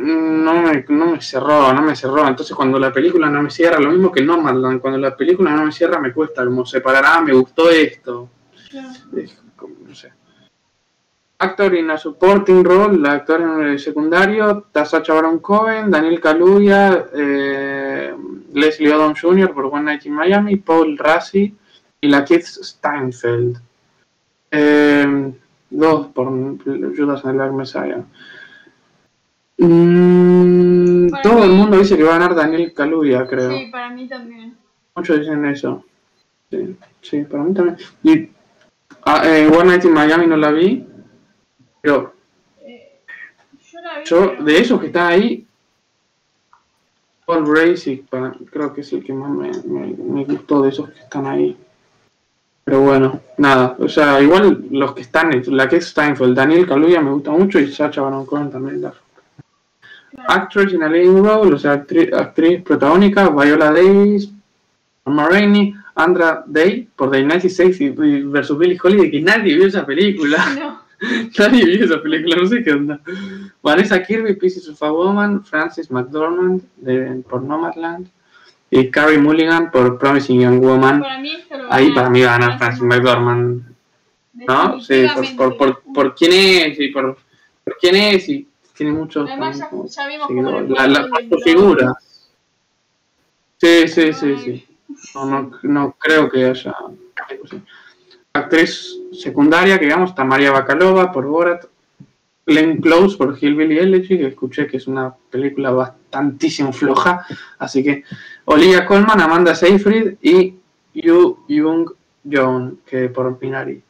[0.00, 2.26] no me, no me cerró, no me cerró.
[2.26, 5.64] Entonces cuando la película no me cierra, lo mismo que Nomadland, cuando la película no
[5.64, 8.30] me cierra me cuesta como separar, ah, me gustó esto.
[8.70, 8.88] Claro.
[9.16, 10.12] Es como, no sé.
[11.42, 17.06] Actor in a supporting role, el actor en el secundario, Sacha Baron Cohen, Daniel Kaluuya,
[17.14, 18.14] eh,
[18.52, 19.54] Leslie Odom Jr.
[19.54, 21.56] por One Night in Miami, Paul Rassi
[21.98, 23.58] y la Keith Steinfeld.
[24.50, 25.32] Eh,
[25.70, 28.04] dos por Judas and the Black Messiah.
[29.56, 33.50] Mm, todo el mundo dice que va a ganar Daniel Kaluuya, creo.
[33.50, 34.56] Sí, para mí también.
[34.94, 35.84] Muchos dicen eso.
[36.50, 37.76] Sí, sí, para mí también.
[38.02, 38.28] Y
[39.04, 40.86] ah, eh, One Night in Miami no la vi,
[41.80, 42.14] pero
[43.72, 44.04] yo la vi.
[44.04, 45.46] yo, pero- de esos que están ahí,
[47.26, 47.44] Paul
[48.10, 51.26] para- creo que es el que más me, me- me gustó de esos que están
[51.26, 51.56] ahí.
[52.64, 57.00] Pero bueno, nada, o sea, igual los que están, la que es Steinfeld, Daniel Kaluuya
[57.00, 58.82] me gusta mucho y Sacha Baron Cohen también.
[58.82, 58.94] la-
[60.12, 60.28] Claro.
[60.28, 64.28] Actress in a leading role, o sea, actriz, actriz protagónica, Viola Davis,
[65.04, 69.54] Ma Rainey, Andra Day por The United States y- y versus Billie Holiday, que nadie
[69.54, 70.36] vio esa película.
[70.58, 70.79] No,
[71.38, 73.00] Nadie vio esa película, no sé qué onda.
[73.62, 78.08] Vanessa Kirby, Pieces of a Woman, Francis McDormand de, por Nomadland
[78.70, 81.00] y Carrie Mulligan por Promising Young Woman.
[81.00, 81.36] Para mí
[81.70, 83.62] Ahí para mí va a ganar Francis McDormand,
[84.34, 84.80] ¿no?
[84.80, 87.18] Sí, por, por, por, por quién es y por,
[87.80, 91.94] quién es y tiene muchos Además, ya, ya vimos cómo La, su figura.
[93.58, 94.66] Sí, sí, sí, sí.
[95.14, 96.74] No, no, no creo que haya.
[98.32, 101.64] Actriz secundaria, que digamos, está María Bacalova por Borat,
[102.46, 107.26] Glenn Close por Hillbilly Elegy, que escuché que es una película bastantísimo floja,
[107.58, 108.04] así que
[108.44, 110.54] Olivia Colman, Amanda Seyfried y
[110.94, 111.90] Yu Jung
[112.30, 113.82] Joon, que por Minari.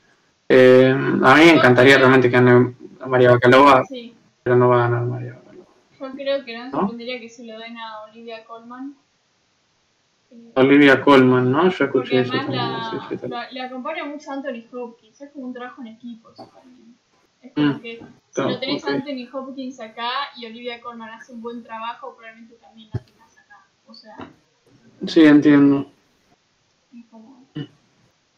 [0.48, 0.90] Eh,
[1.22, 2.74] a mí me encantaría realmente que gane
[3.06, 5.66] María Bacalova, Sí, pero no va a ganar María Bacalova.
[6.00, 6.96] yo creo que no ¿No?
[6.96, 8.94] que se lo den a Olivia Colman.
[10.54, 11.68] Olivia Colman, ¿no?
[11.70, 12.72] Yo escuché eso además también.
[12.72, 13.30] la, sí, sí, tal.
[13.30, 16.96] la- le acompaña mucho Anthony Hopkins, es como un trabajo en equipo eso también.
[17.42, 17.96] Es como Mm, que
[18.30, 18.90] si lo tenés ok.
[18.90, 23.38] a Anthony Hopkins acá y Olivia Colman hace un buen trabajo, probablemente también la tengas
[23.38, 23.66] acá.
[23.86, 24.16] O sea,
[25.06, 25.86] Sí, entiendo.
[26.94, 27.40] es como...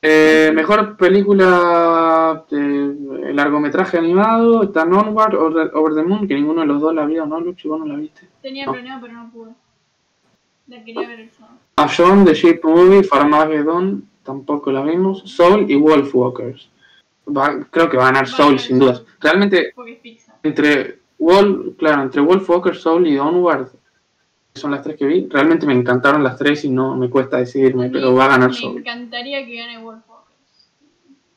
[0.04, 6.80] Eh, mejor película de largometraje animado, está Onward, Over, the Moon, que ninguno de los
[6.80, 7.68] dos la vio, ¿no, Luchi?
[7.68, 8.28] ¿Vos no la viste?
[8.40, 8.72] Tenía No.
[8.72, 9.52] planeado pero no pude.
[10.66, 11.56] La quería ver el sábado.
[11.82, 16.68] A John, The Sheep Movie, Farmageddon, tampoco la vimos, Soul y Wolfwalkers.
[17.28, 19.02] Va- creo que va a ganar a Soul sin dudas.
[19.20, 19.74] Realmente,
[20.42, 23.68] entre Wolf, claro, entre Wolfwalkers, Soul y Onward,
[24.52, 27.38] que son las tres que vi, realmente me encantaron las tres y no me cuesta
[27.38, 28.78] decidirme, A pero va a ganar Me Soul.
[28.78, 30.70] encantaría que gane Wolf Walkers.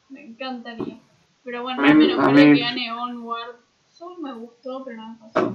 [0.10, 1.00] Me encantaría.
[1.44, 3.56] Pero bueno, A mí- no a creo mí- que gane Onward.
[3.92, 5.54] Soul me gustó, pero no me pasó.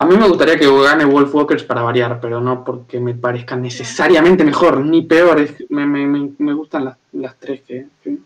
[0.00, 4.44] A mí me gustaría que gane Wolfwalkers para variar, pero no porque me parezca necesariamente
[4.44, 5.40] mejor ni peor.
[5.40, 8.18] es que me, me, me, me gustan las, las tres que, que-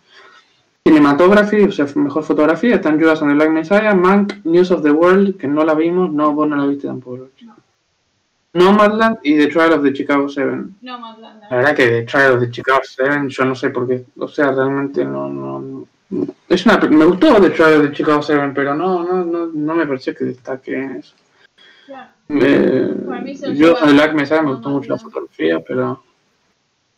[0.85, 4.91] Cinematography, o sea, mejor fotografía, están Judas and the Black Messiah, Mank, News of the
[4.91, 7.29] World, que no la vimos, no, vos no la viste tampoco.
[7.43, 7.55] No.
[8.55, 10.75] Nomadland y The Trial of the Chicago Seven.
[10.83, 11.41] No, Madland.
[11.49, 14.27] La verdad que The Trial of the Chicago Seven, yo no sé por qué, o
[14.29, 15.87] sea, realmente no, no, no-
[16.49, 19.75] es una, me gustó The Trial of the Chicago Seven, pero no, no, no, no
[19.75, 21.14] me pareció que destaque eso.
[22.41, 26.03] Eh, yo Black Messiah me gustó mucho la fotografía, pero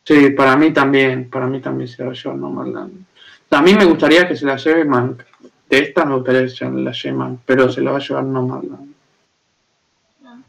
[0.05, 3.05] sí, para mí también, para mí también se la lleva Nomadland.
[3.51, 5.23] A mí me gustaría que se la lleve Mank.
[5.71, 8.25] De esta me gustaría que se la lleve Mank, pero se la va a llevar
[8.25, 8.95] Nomadland.
[10.21, 10.41] claro.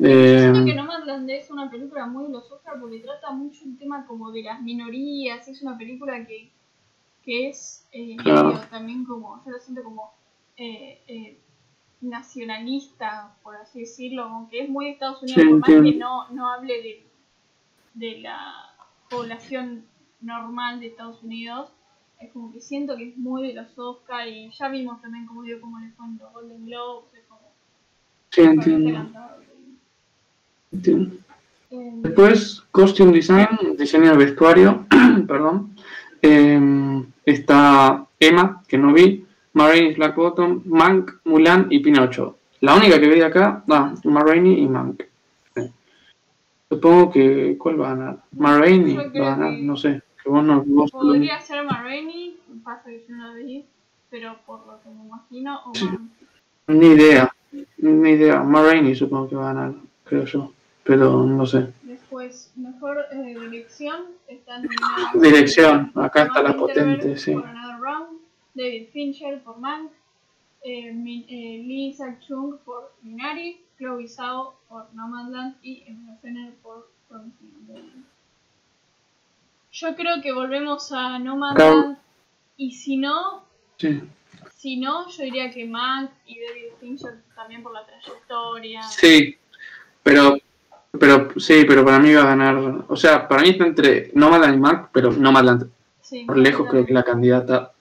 [0.00, 3.76] Eh, Siento que Nomadland es una película muy de los Oscar porque trata mucho un
[3.78, 5.46] tema como de las minorías.
[5.48, 6.50] Es una película que,
[7.24, 8.48] que es eh, Claro.
[8.54, 10.12] medio también como, yo lo siento como
[10.56, 11.38] eh, eh,
[12.02, 15.94] nacionalista, por así decirlo, como que es muy de Estados Unidos, Sí, por más que
[15.94, 17.06] no, no hable de,
[17.94, 18.52] de la
[19.08, 19.84] población
[20.20, 21.70] normal de Estados Unidos.
[22.20, 25.42] Es como que siento que es muy de los Oscar y ya vimos también como
[25.42, 27.40] digo cómo le fue en los Golden Globes, es como
[28.30, 29.08] sí, entiendo.
[30.70, 31.16] entiendo.
[31.70, 33.48] Eh, Después, Costume Design,
[33.78, 34.86] diseño de vestuario,
[35.26, 35.74] perdón.
[36.20, 42.38] Eh, está Emma, que no vi, Marine Black Bottom, Mank, Mulan y Pinocho.
[42.60, 45.02] La única que de acá, ah, Marraine y Mank.
[45.54, 45.70] Sí.
[46.68, 48.18] Supongo que, ¿cuál va a ganar?
[48.32, 50.02] Marraine va a ganar, no sé.
[50.22, 53.64] Que vos no, vos Podría ser Ma Rainey, pasa que yo no vi,
[54.08, 55.88] pero por lo que me imagino, o Sí.
[56.68, 57.34] Ni idea,
[57.78, 58.40] ni idea.
[58.42, 59.74] Marraine supongo que va a ganar,
[60.04, 60.52] creo yo.
[60.84, 61.72] Pero no sé.
[61.82, 67.32] Después, mejor eh, dirección, nominadas Dirección, acá está la potente, sí.
[67.32, 67.44] Por
[68.54, 69.90] David Fincher por Mank,
[70.64, 76.88] eh, Min- eh, Lee Isaac-Chung por Minari, Chloe Zhao por Nomadland y Emma Fenner por
[77.08, 78.04] Promising.
[79.72, 81.96] Yo creo que volvemos a Nomadland
[82.56, 83.44] y si no,
[83.78, 84.00] Sí.
[84.54, 88.82] si no, yo diría que Mank y David Fincher también por la trayectoria.
[88.82, 89.36] Sí,
[90.02, 90.36] pero,
[91.00, 92.84] pero sí, pero para mí va a ganar.
[92.88, 95.70] O sea, para mí está entre Nomadland y Mark, pero Nomadland
[96.02, 97.72] Sí, por lejos creo que la candidata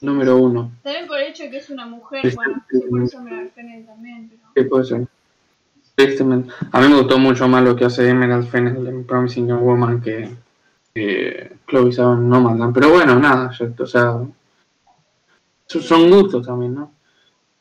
[0.00, 0.70] número uno.
[0.82, 3.50] También por el hecho de que es una mujer, Sí, bueno, por eso me la
[3.86, 4.42] también, pero...
[4.54, 5.06] ¿Qué puede ser?
[5.94, 6.52] Tristemente.
[6.72, 10.00] A mí me gustó mucho más lo que hace Emerald Fennell en Promising Young Woman
[10.02, 10.28] que,
[10.94, 12.74] que Chloe Zhao en Nomadland.
[12.74, 14.18] Pero bueno, nada, ya- o sea,
[15.66, 16.92] son- gustos también, ¿no?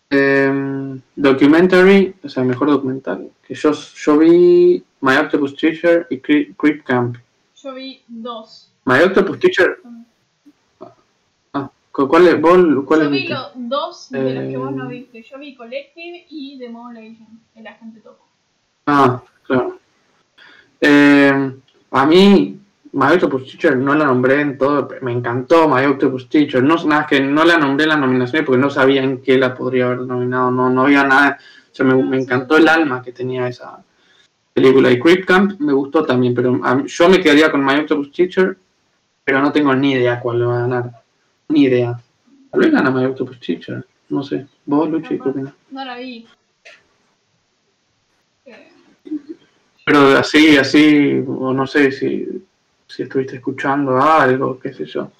[0.09, 3.29] Eh, documentary, o sea, mejor documental.
[3.47, 7.17] Que yo, yo vi My Octopus Teacher y Cre- Creep Camp.
[7.55, 8.71] Yo vi dos.
[8.85, 10.04] My Octopus Teacher, ah, ¿cu-
[11.95, 12.41] ¿cuál es?
[12.41, 15.23] ¿Vos, cuál Yo vi los dos de los que vos no Eh, viste.
[15.23, 17.19] Yo vi Collective y Agent,
[17.55, 18.25] el agente topo.
[18.85, 19.79] Ah, claro.
[20.81, 21.53] Eh,
[21.91, 22.59] a mí,
[22.91, 27.05] My Octopus Teacher no la nombré en todo, me encantó My Octopus Teacher, no nada
[27.05, 29.99] que no la nombré en las nominaciones porque no sabía en qué la podría haber
[30.01, 33.83] nominado, no, no había nada, o sea, me, me encantó el alma que tenía esa
[34.53, 38.57] película y Creep Camp me gustó también, pero yo me quedaría con My Octopus Teacher,
[39.25, 41.03] pero no tengo ni idea cuál le va a ganar,
[41.49, 41.99] ni idea.
[42.51, 45.53] Tal vez gana My Octopus Teacher, no sé, vos Luchi, ¿qué opinas?
[45.71, 46.27] No la vi.
[49.85, 52.27] Pero así, así, o no sé si,
[52.87, 55.11] si estuviste escuchando algo, qué sé yo.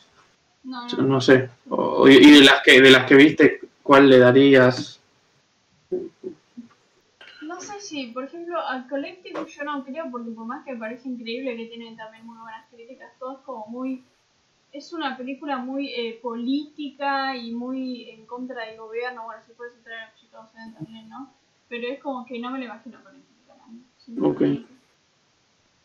[0.64, 1.22] No, No, no.
[1.22, 1.50] sé.
[1.70, 5.00] O- y de las que de las que viste, ¿cuál le darías?
[7.44, 10.80] No sé si, por ejemplo, al Collective yo no creo, porque por más que me
[10.80, 14.04] parece increíble que tiene también muy buenas críticas, todo es como muy.
[14.76, 19.24] Es una película muy eh, política y muy en contra del gobierno.
[19.24, 21.32] Bueno, si puedes entrar en Chicago también, ¿no?
[21.70, 23.84] Pero es como que no me lo imagino Collective ganando.
[23.98, 24.66] simplemente.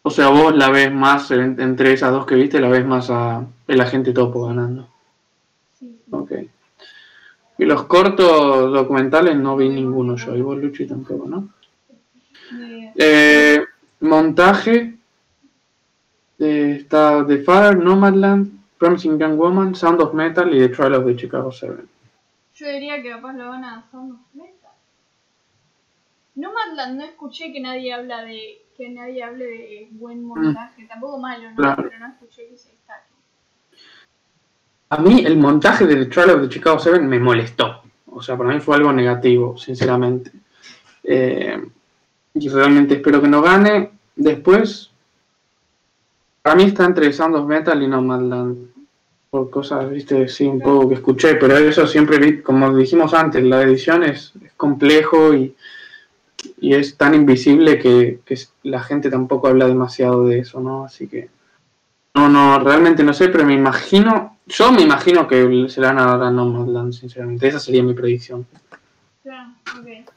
[0.03, 3.11] O sea, vos la ves más, en- entre esas dos que viste, la ves más
[3.11, 4.89] a el agente topo ganando.
[5.79, 6.01] Sí.
[6.11, 6.33] Ok.
[7.59, 11.49] Y los cortos documentales no vi ninguno yo, y vos Luchi tampoco, ¿no?
[12.51, 13.65] De- Eh,
[14.01, 14.97] montaje.
[16.41, 21.05] eh, está The Father, Nomadland, Promising Young Woman, Sound of Metal y The Trial of
[21.05, 21.87] the Chicago Seven.
[22.55, 24.71] Yo diría que capaz lo van a Sound of Metal.
[26.35, 31.51] Nomadland no escuché que nadie habla de que nadie hable de buen montaje, tampoco malo,
[31.51, 31.57] ¿no?
[31.57, 31.83] Claro.
[31.83, 33.11] Pero no escuché que se destaque.
[34.89, 37.83] A mí el montaje de The Trial of the Chicago Seven me molestó.
[38.07, 40.33] O sea, para mí fue algo negativo, sinceramente.
[41.05, 41.63] Eh,
[42.33, 43.91] y realmente espero que no gane.
[44.17, 44.91] Después,
[46.41, 48.70] para mí está entre Sound of Metal y Nomadland.
[49.31, 53.63] Por cosas, viste, sí, un poco que escuché, pero eso siempre, como dijimos antes, la
[53.63, 55.55] edición es, complejo y,
[56.61, 60.85] y es tan invisible que, que la gente tampoco habla demasiado de eso, ¿no?
[60.85, 61.29] Así que...
[62.15, 65.99] No, no, realmente no sé, pero me imagino, yo me imagino que se la van
[66.01, 67.47] a dar a Nomadland, sinceramente.
[67.47, 68.45] Esa sería mi predicción.
[69.23, 70.11] Claro, ok.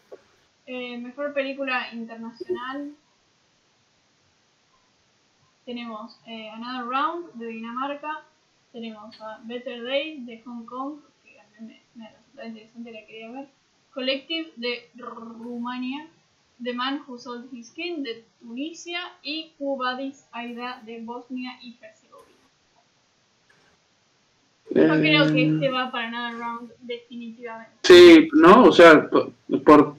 [0.66, 2.94] Eh, mejor película internacional.
[5.66, 8.24] Tenemos eh, Another Round de Dinamarca.
[8.74, 13.06] Tenemos a Better Days de Hong Kong, que a mí me, me resulta interesante, la
[13.06, 13.48] quería ver.
[13.94, 16.08] Collective de Rumania.
[16.64, 19.00] The Man Who Sold His Skin de Tunisia.
[19.22, 22.34] Y Bodies Aida de Bosnia y Herzegovina.
[24.70, 27.74] Yo creo que Eh, este va para Another Round definitivamente.
[27.84, 28.64] Sí, ¿no?
[28.64, 29.08] O sea,
[29.64, 29.98] por,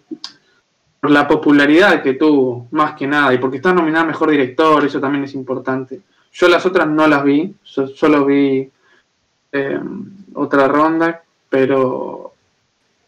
[1.02, 5.24] la popularidad que tuvo, más que nada, y porque está nominada Mejor Director, eso también
[5.24, 6.00] es importante.
[6.34, 8.68] Yo las otras no las vi, so- solo vi
[9.52, 9.80] eh,
[10.34, 12.34] otra ronda, pero,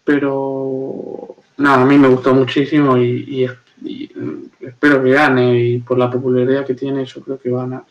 [0.05, 3.49] pero, nada, a mí me gustó muchísimo y,
[3.83, 7.63] y mm, espero que gane, y por la popularidad que tiene, yo creo que va
[7.63, 7.85] a ganar.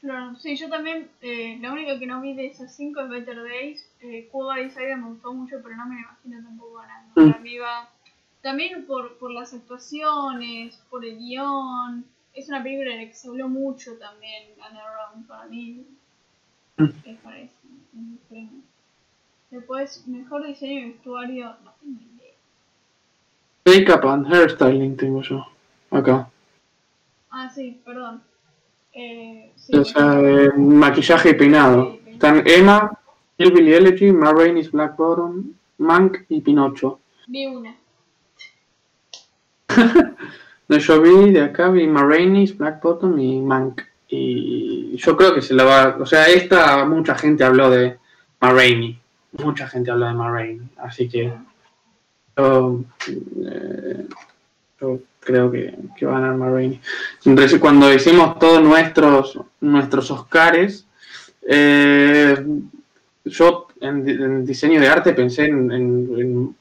[0.00, 3.42] Claro, sí, yo también, eh, la única que no vi de esas cinco es Better
[3.42, 3.84] Days.
[4.02, 7.12] Eh, Cuba y Saga me gustó mucho, pero no me imagino tampoco ganando.
[7.16, 7.30] Mm.
[7.32, 7.88] Para mí va-
[8.40, 12.04] También por, por las actuaciones, por el guion.
[12.36, 15.86] Es una película de la que se habló mucho también, Round para mí.
[16.76, 16.84] Mm.
[16.84, 17.28] Eso,
[17.94, 18.60] un premio.
[19.50, 22.34] Después, mejor diseño de vestuario, no tengo idea.
[23.64, 25.46] Make-up and hairstyling tengo yo,
[25.90, 26.30] acá.
[27.30, 28.22] Ah, sí, perdón.
[28.92, 31.98] Eh, sí, O sea, eh, maquillaje y peinado.
[32.06, 32.98] Están Emma,
[33.38, 37.00] Hillbilly Elegy, Ma Rainey's Black Bottom, Mank y Pinocho.
[37.28, 37.76] vi una.
[40.68, 43.82] No, yo vi de acá, vi Ma Rainey's Black Bottom y Mank.
[44.08, 45.96] Y yo creo que se la va.
[46.00, 47.96] O sea, esta mucha gente habló de
[48.40, 48.98] Ma Rainey.
[49.42, 50.68] Mucha gente habló de Ma Rainey.
[50.78, 51.32] Así que.
[52.36, 54.06] Yo, eh,
[54.80, 56.80] yo creo que, que va a ganar Ma Rainey.
[57.24, 60.86] Entonces, cuando hicimos todos nuestros, nuestros Oscars,
[61.48, 62.44] eh,
[63.24, 66.56] yo en, di- en diseño de arte pensé en, en- en-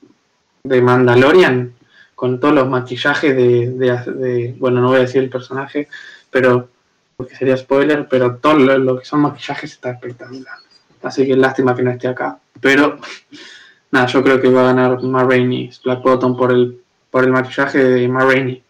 [0.63, 1.74] de Mandalorian
[2.16, 5.88] con todos los maquillajes de, de- de- bueno no voy a decir el personaje
[6.32, 6.70] pero
[7.18, 10.55] porque sería spoiler pero todo lo, lo que son maquillajes está espectacular.
[11.03, 12.39] Así que lástima que no esté acá.
[12.59, 12.97] Pero
[13.91, 17.32] nada yo creo que va a ganar Ma Rainey Black Bottom por el por el
[17.32, 18.61] maquillaje de Ma Rainey.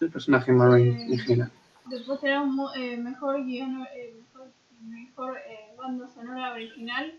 [0.00, 1.50] El personaje de Ma Rainey en general.
[1.86, 4.48] Después tenemos mo- eh, mejor guion, eh, mejor,
[4.88, 7.12] mejor eh, banda sonora original.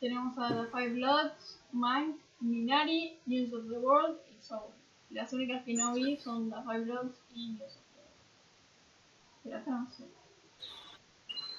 [0.00, 4.16] Tenemos a The Five Bloods, Mank, Minari, News of the World
[4.48, 4.72] Soul.
[5.10, 7.72] Las únicas que no vi son The Five Bloods y World.
[9.44, 10.04] Pero acá no sé.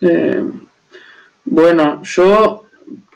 [0.02, 0.52] Eh,
[1.46, 2.66] bueno, yo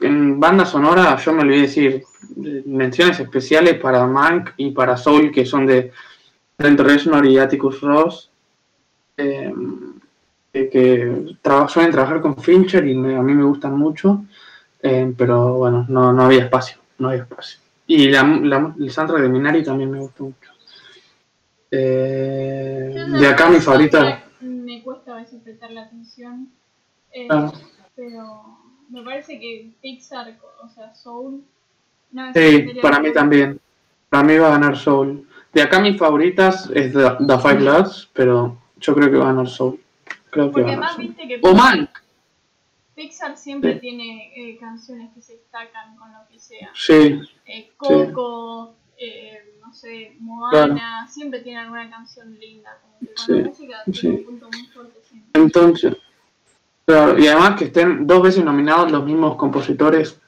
[0.01, 2.03] en banda sonora, yo me olvidé decir
[2.43, 5.91] eh, menciones especiales para Mank y para Soul, que son de
[6.55, 8.29] Trent Reznor y Atticus Ross.
[9.17, 9.53] Eh,
[10.53, 11.35] que
[11.67, 14.23] suelen trabajar con Fincher y a mí me gustan mucho,
[14.81, 17.59] eh, pero bueno, no, no había espacio, no había espacio.
[17.87, 20.51] Y la, la, el soundtrack de Minari también me gustó mucho.
[21.69, 24.23] Eh, de acá mi favorita.
[24.41, 26.49] Me cuesta a veces prestar la atención,
[27.11, 27.27] eh,
[27.95, 28.59] pero
[28.89, 31.43] me parece que Pixar, o sea, Soul.
[32.11, 33.59] No, sí, para mí también.
[34.09, 35.27] Para mí va a ganar Soul.
[35.51, 39.33] De acá mis favoritas es The, The Five Bloods, pero yo creo que va a
[39.33, 39.79] ganar Soul.
[40.29, 41.39] Creo Porque además viste que
[42.95, 46.69] Pixar siempre tiene eh, canciones que se destacan con lo que sea.
[46.75, 47.19] Sí.
[47.45, 52.77] Eh, Coco, eh, no sé, Moana, siempre tiene alguna canción linda.
[52.81, 55.41] Como que con la música tiene un punto muy fuerte siempre.
[55.41, 55.97] Entonces,
[56.85, 60.19] claro, y además que estén dos veces nominados los mismos compositores.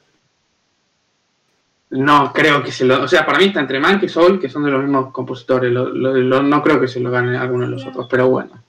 [1.88, 3.04] No creo que se lo.
[3.04, 5.72] O sea, para mí está entre Mank y Soul, que son de los mismos compositores.
[5.72, 8.60] no creo que se lo gane alguno de los otros, pero bueno.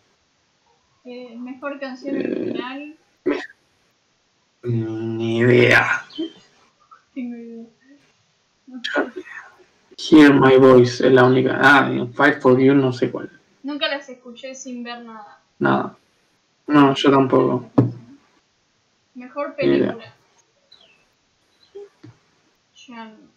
[1.04, 2.96] Eh, mejor canción original.
[4.68, 6.06] Ni idea.
[9.98, 11.60] Hear My Voice es la única.
[11.62, 13.32] Ah, Fight for You no sé cuál.
[13.64, 15.40] Nunca las escuché sin ver nada.
[15.60, 15.98] Nada.
[16.68, 17.70] No, yo tampoco.
[19.16, 20.14] Mejor película.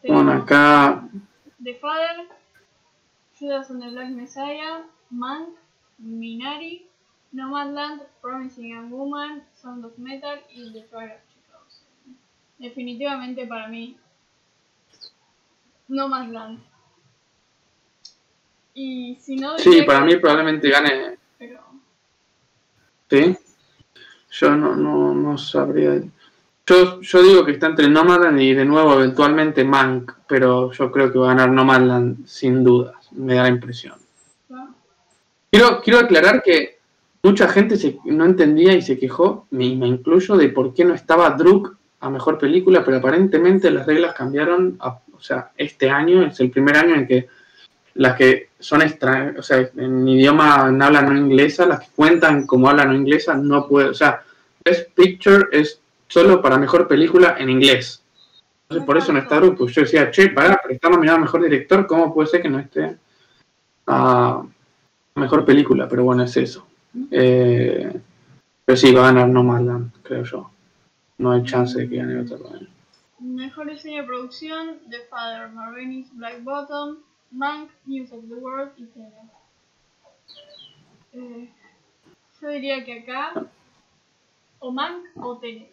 [0.06, 1.08] Bueno, acá.
[1.62, 2.26] The Father,
[3.38, 5.48] Judas and the Black Messiah, Mank,
[5.98, 6.86] Minari,
[7.32, 11.64] Nomadland, Promising Young Woman, Sound of Metal y The Fire of Chicago.
[12.58, 13.96] Definitivamente para mí,
[15.88, 16.60] Nomadland.
[18.74, 19.58] Y si no...
[19.58, 21.18] Sí, para mí probablemente gane...
[21.38, 21.60] Pero...
[23.08, 23.36] ¿Sí?
[24.30, 26.00] Yo no, no, no sabría...
[26.66, 31.12] Yo, yo digo que está entre Nomadland y de nuevo eventualmente Mank, pero yo creo
[31.12, 33.98] que va a ganar Nomadland sin dudas, me da la impresión.
[35.50, 36.79] Quiero, quiero aclarar que
[37.22, 40.94] mucha gente se, no entendía y se quejó, me, me incluyo, de por qué no
[40.94, 46.40] estaba Druk a mejor película, pero aparentemente las reglas cambiaron, o sea, este año es
[46.40, 47.28] el primer año en que
[47.94, 52.46] las que son extra, o sea, en idioma en habla no inglesa, las que cuentan
[52.46, 54.22] como habla no inglesa, no puede, o sea,
[54.64, 58.02] Best Picture es solo para mejor película en inglés.
[58.62, 61.22] Entonces, por eso no está Druk, pues yo decía, che, para, pero está nominado a
[61.22, 62.96] mejor director, ¿cómo puede ser que no esté
[63.88, 64.42] a
[65.16, 65.86] mejor película?
[65.88, 66.69] Pero bueno, es eso.
[67.10, 68.00] Eh,
[68.64, 70.50] pero sí, va a ganar Nomadland, creo yo.
[71.18, 72.38] No hay chance de que gane otro.
[73.18, 76.96] Mejor diseño de producción: The Father, Marvenis, Black Bottom,
[77.30, 79.12] Mank, News of the World y Tenet.
[81.12, 81.50] Eh,
[82.40, 83.46] yo diría que acá
[84.60, 85.70] o Mank o Tenet.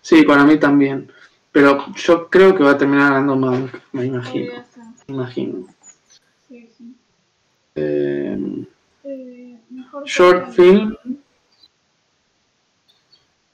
[0.00, 1.10] Sí, para mí también.
[1.52, 4.52] Pero yo creo que va a terminar ganando Mank, me imagino.
[5.06, 5.66] Me imagino.
[7.76, 7.82] Sí.
[9.04, 9.58] Eh,
[10.04, 10.96] short film.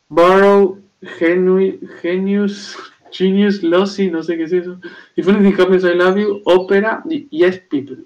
[0.09, 0.79] Borrow,
[2.01, 2.77] Genius,
[3.11, 4.79] Genius, Lossy, no sé qué es eso.
[5.17, 6.43] If anything happens, I love you.
[6.45, 8.05] Ópera y Yes People.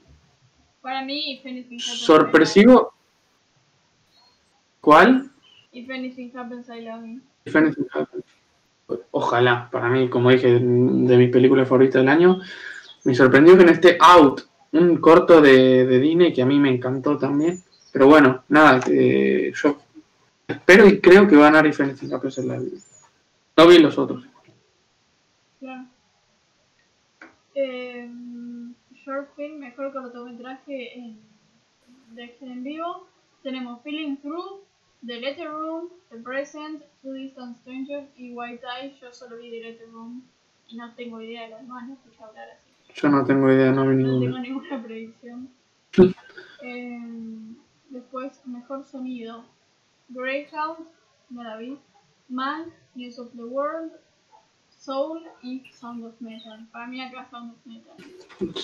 [0.80, 1.42] Para mí,
[1.78, 2.94] Sorpresivo.
[4.80, 5.30] ¿Cuál?
[5.72, 7.20] If anything happens, I love you.
[7.44, 8.24] If anything happens.
[9.10, 12.40] Ojalá, para mí, como dije, de mis películas favoritas del año,
[13.04, 14.42] me sorprendió que no esté Out,
[14.72, 17.62] un corto de, de Disney que a mí me encantó también.
[17.92, 19.78] Pero bueno, nada, eh, yo
[20.46, 22.76] espero y creo que va a ganar diferencia en la vida.
[23.56, 24.24] No vi los otros.
[25.60, 25.86] Claro.
[27.54, 28.10] Eh,
[29.02, 31.18] short film, mejor cortometraje en,
[32.10, 33.06] de en vivo.
[33.42, 34.64] Tenemos Feeling Through,
[35.06, 38.94] The Letter Room, The Present, Two Distant Strangers y White Eye.
[39.00, 40.22] Yo solo vi The Letter Room
[40.68, 42.65] y no tengo idea de las manos, escuché hablar así.
[42.96, 44.30] Yo no tengo idea, no vi ninguna.
[44.30, 45.50] No tengo ninguna predicción.
[46.62, 47.00] eh,
[47.90, 49.44] después, mejor sonido.
[50.08, 50.86] Greyhound,
[51.28, 51.78] no la vi.
[52.28, 53.92] Man, News of the World,
[54.70, 56.66] Soul y Sound of Metal.
[56.72, 58.54] Para mí acá Sound of Metal.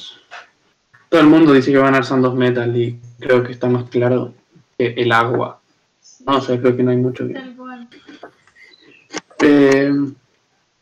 [1.10, 3.68] Todo el mundo dice que va a ganar Sound of Metal y creo que está
[3.68, 4.32] más claro
[4.78, 5.60] que el agua.
[6.26, 7.34] No, o sea, creo que no hay mucho que...
[9.44, 9.92] Eh,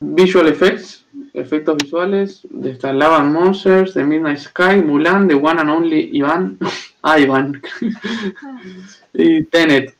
[0.01, 5.70] visual Effects, efectos visuales, de esta Lava Monsters, The Midnight Sky, Mulan, The One and
[5.70, 6.59] Only Ivan,
[7.02, 7.62] ah, Iván,
[9.14, 9.94] y Tenet.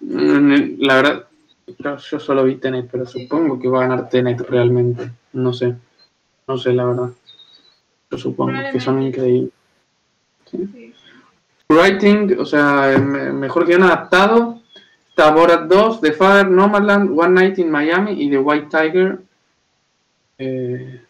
[0.00, 1.26] La verdad,
[2.10, 5.10] yo solo vi Tenet, pero supongo que va a ganar Tenet realmente.
[5.32, 5.74] No sé,
[6.46, 7.10] no sé la verdad.
[8.10, 9.52] Yo supongo que son increíbles.
[11.68, 14.57] Writing, o sea, mejor que han adaptado.
[15.26, 19.18] Borat 2, The Father, Nomadland, One Night in Miami y The White Tiger.
[20.38, 21.02] Eh,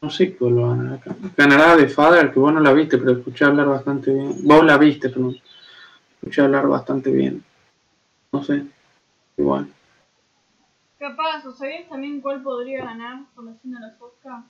[0.00, 1.14] No sé cuál va a ganar acá.
[1.36, 4.34] Ganará de Father, que vos no la viste, pero escuché hablar bastante bien.
[4.44, 5.32] Vos la viste, pero
[6.18, 7.44] escuché hablar bastante bien.
[8.32, 8.64] No sé.
[9.36, 9.68] Igual.
[10.98, 14.42] Capaz, ¿o sabías también cuál podría ganar conociendo a los Oscar?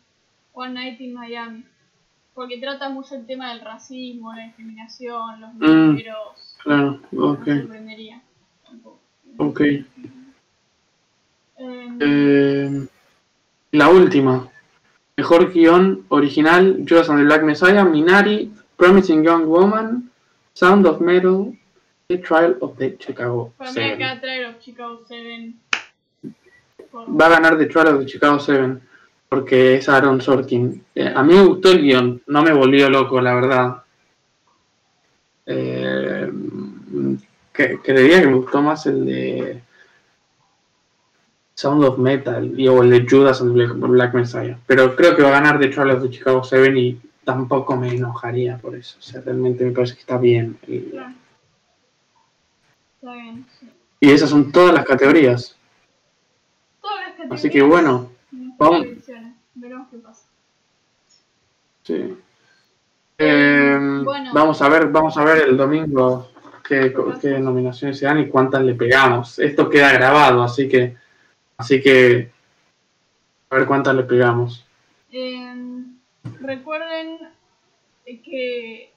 [0.55, 1.65] One Night in Miami.
[2.35, 5.97] Porque trata mucho el tema del racismo, la discriminación, los Mm.
[5.97, 6.52] negros.
[6.63, 7.45] Claro, ok.
[7.45, 8.23] Sorprendería.
[8.65, 8.99] tampoco.
[9.39, 9.61] Ok.
[11.59, 12.87] Em, Eh,
[13.73, 14.49] la última.
[15.17, 20.11] Mejor guion original, Judas and the Black Messiah, Minari, Promising Young Woman,
[20.55, 21.53] Sound of Metal,
[22.09, 24.03] The Trial of the Chicago para mí Seven.
[24.03, 25.55] acá los Chicago 7.
[26.91, 28.81] Por- Va a ganar The Trial of the Chicago Seven
[29.29, 30.83] porque es Aaron Sorkin.
[30.95, 33.83] Eh, a mí me gustó el guion, no me volvió loco, la verdad.
[35.47, 36.31] Eh,
[37.53, 39.63] que, creería que me gustó más el de
[41.55, 44.59] Sound of Metal y, o el de Judas and Black, Black Messiah.
[44.67, 47.89] Pero creo que va a ganar The Trial of the Chicago Seven y tampoco me
[47.95, 48.97] enojaría por eso.
[48.99, 50.59] O sea, realmente me parece que está bien.
[50.67, 51.15] el- Claro.
[53.01, 53.69] Está bien, sí.
[54.01, 55.57] Y esas son todas las categorías.
[56.81, 57.39] Todas las categorías.
[57.39, 58.11] Así que bueno,
[58.59, 58.87] vamos.
[59.55, 60.25] Veremos qué pasa.
[61.85, 62.17] Sí.
[63.19, 64.31] Eh, Bueno.
[64.33, 66.32] Vamos a ver, vamos a ver el domingo
[66.81, 69.39] qué, qué nominaciones se dan y cuántas le pegamos.
[69.39, 70.97] Esto queda grabado, así que,
[71.59, 72.31] así que
[73.51, 74.65] a ver cuántas le pegamos.
[75.11, 75.55] Eh,
[76.41, 77.19] recuerden
[78.07, 78.93] que.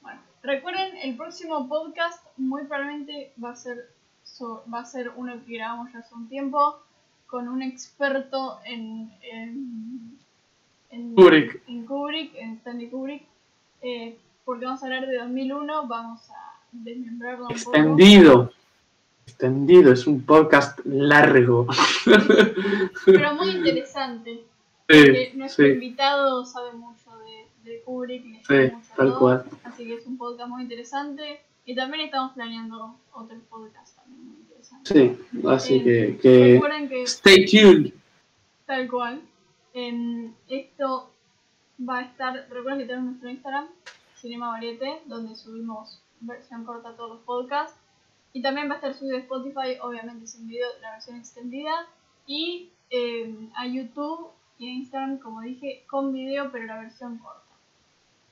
[0.00, 3.90] Bueno, recuerden el próximo podcast muy probablemente va a ser
[4.24, 6.80] so- va a ser uno que grabamos ya hace un tiempo
[7.26, 10.18] con un experto en en,
[10.90, 11.62] en Kubrick.
[11.68, 13.22] en Kubrick, en Stanley Kubrick,
[13.82, 14.16] eh,
[14.48, 17.54] porque vamos a hablar de 2001, vamos a desmembrarlo un poco.
[17.76, 18.50] Extendido.
[19.26, 21.66] Extendido, es un podcast largo.
[23.04, 24.44] pero muy interesante.
[24.88, 29.18] Sí, porque nuestro sí, invitado sabe mucho de, de Kubrick, le sí, mucho tal todo,
[29.18, 29.44] cual.
[29.64, 31.42] así que es un podcast muy interesante.
[31.66, 34.88] Y también estamos planeando otros podcasts también muy interesantes.
[34.90, 37.92] Sí, así Eh, que, que Recuerden que stay tuned.
[38.64, 39.20] tal cual,
[39.74, 41.10] em, esto
[41.86, 43.66] va a estar, recuerden que tenemos nuestro Instagram,
[44.20, 47.78] Cinema Variete, donde subimos versión corta a todos los podcasts.
[48.32, 51.86] Y también va a estar subido a Spotify, obviamente sin video, la versión extendida.
[52.26, 57.42] Y em, a YouTube y a Instagram, como dije, con video, pero la versión corta.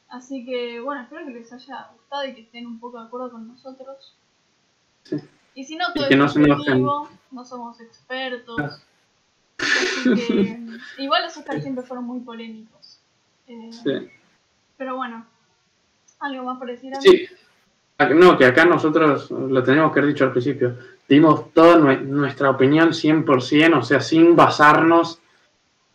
[0.08, 3.30] Así que, bueno, espero que les haya gustado y que estén un poco de acuerdo
[3.30, 4.14] con nosotros.
[5.04, 5.16] Sí.
[5.54, 8.60] Y si no, todo que es no subjetivo, no somos expertos.
[8.60, 8.78] Ah.
[9.58, 10.60] Así que,
[11.02, 13.00] igual los Oscars siempre fueron muy polémicos.
[13.46, 14.10] Eh, Sí.
[14.76, 15.26] Pero bueno,
[16.20, 16.92] algo más por decir.
[17.00, 17.26] Sí.
[17.98, 20.76] Ac- No, que acá nosotros, lo tenemos que haber dicho al principio,
[21.08, 25.20] dimos toda nue- nuestra opinión 100%, o sea, sin basarnos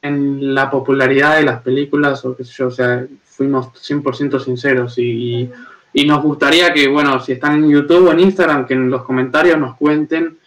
[0.02, 4.98] en la popularidad de las películas o qué sé yo, o sea, fuimos 100% sinceros
[4.98, 5.04] y,
[5.44, 5.52] y,
[5.94, 9.04] y nos gustaría que, bueno, si están en YouTube o en Instagram, que en los
[9.04, 10.40] comentarios nos cuenten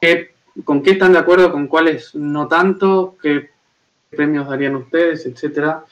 [0.00, 0.34] qué,
[0.64, 3.50] con qué están de acuerdo, con cuáles no tanto, qué
[4.10, 5.84] premios darían ustedes, etcétera.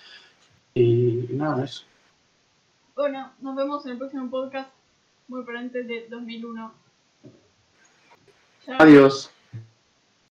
[0.75, 1.85] Y nada, eso.
[2.95, 4.71] Bueno, nos vemos en el próximo podcast,
[5.29, 6.73] muy probablemente de 2001.
[8.65, 8.77] Chao.
[8.79, 9.31] Adiós.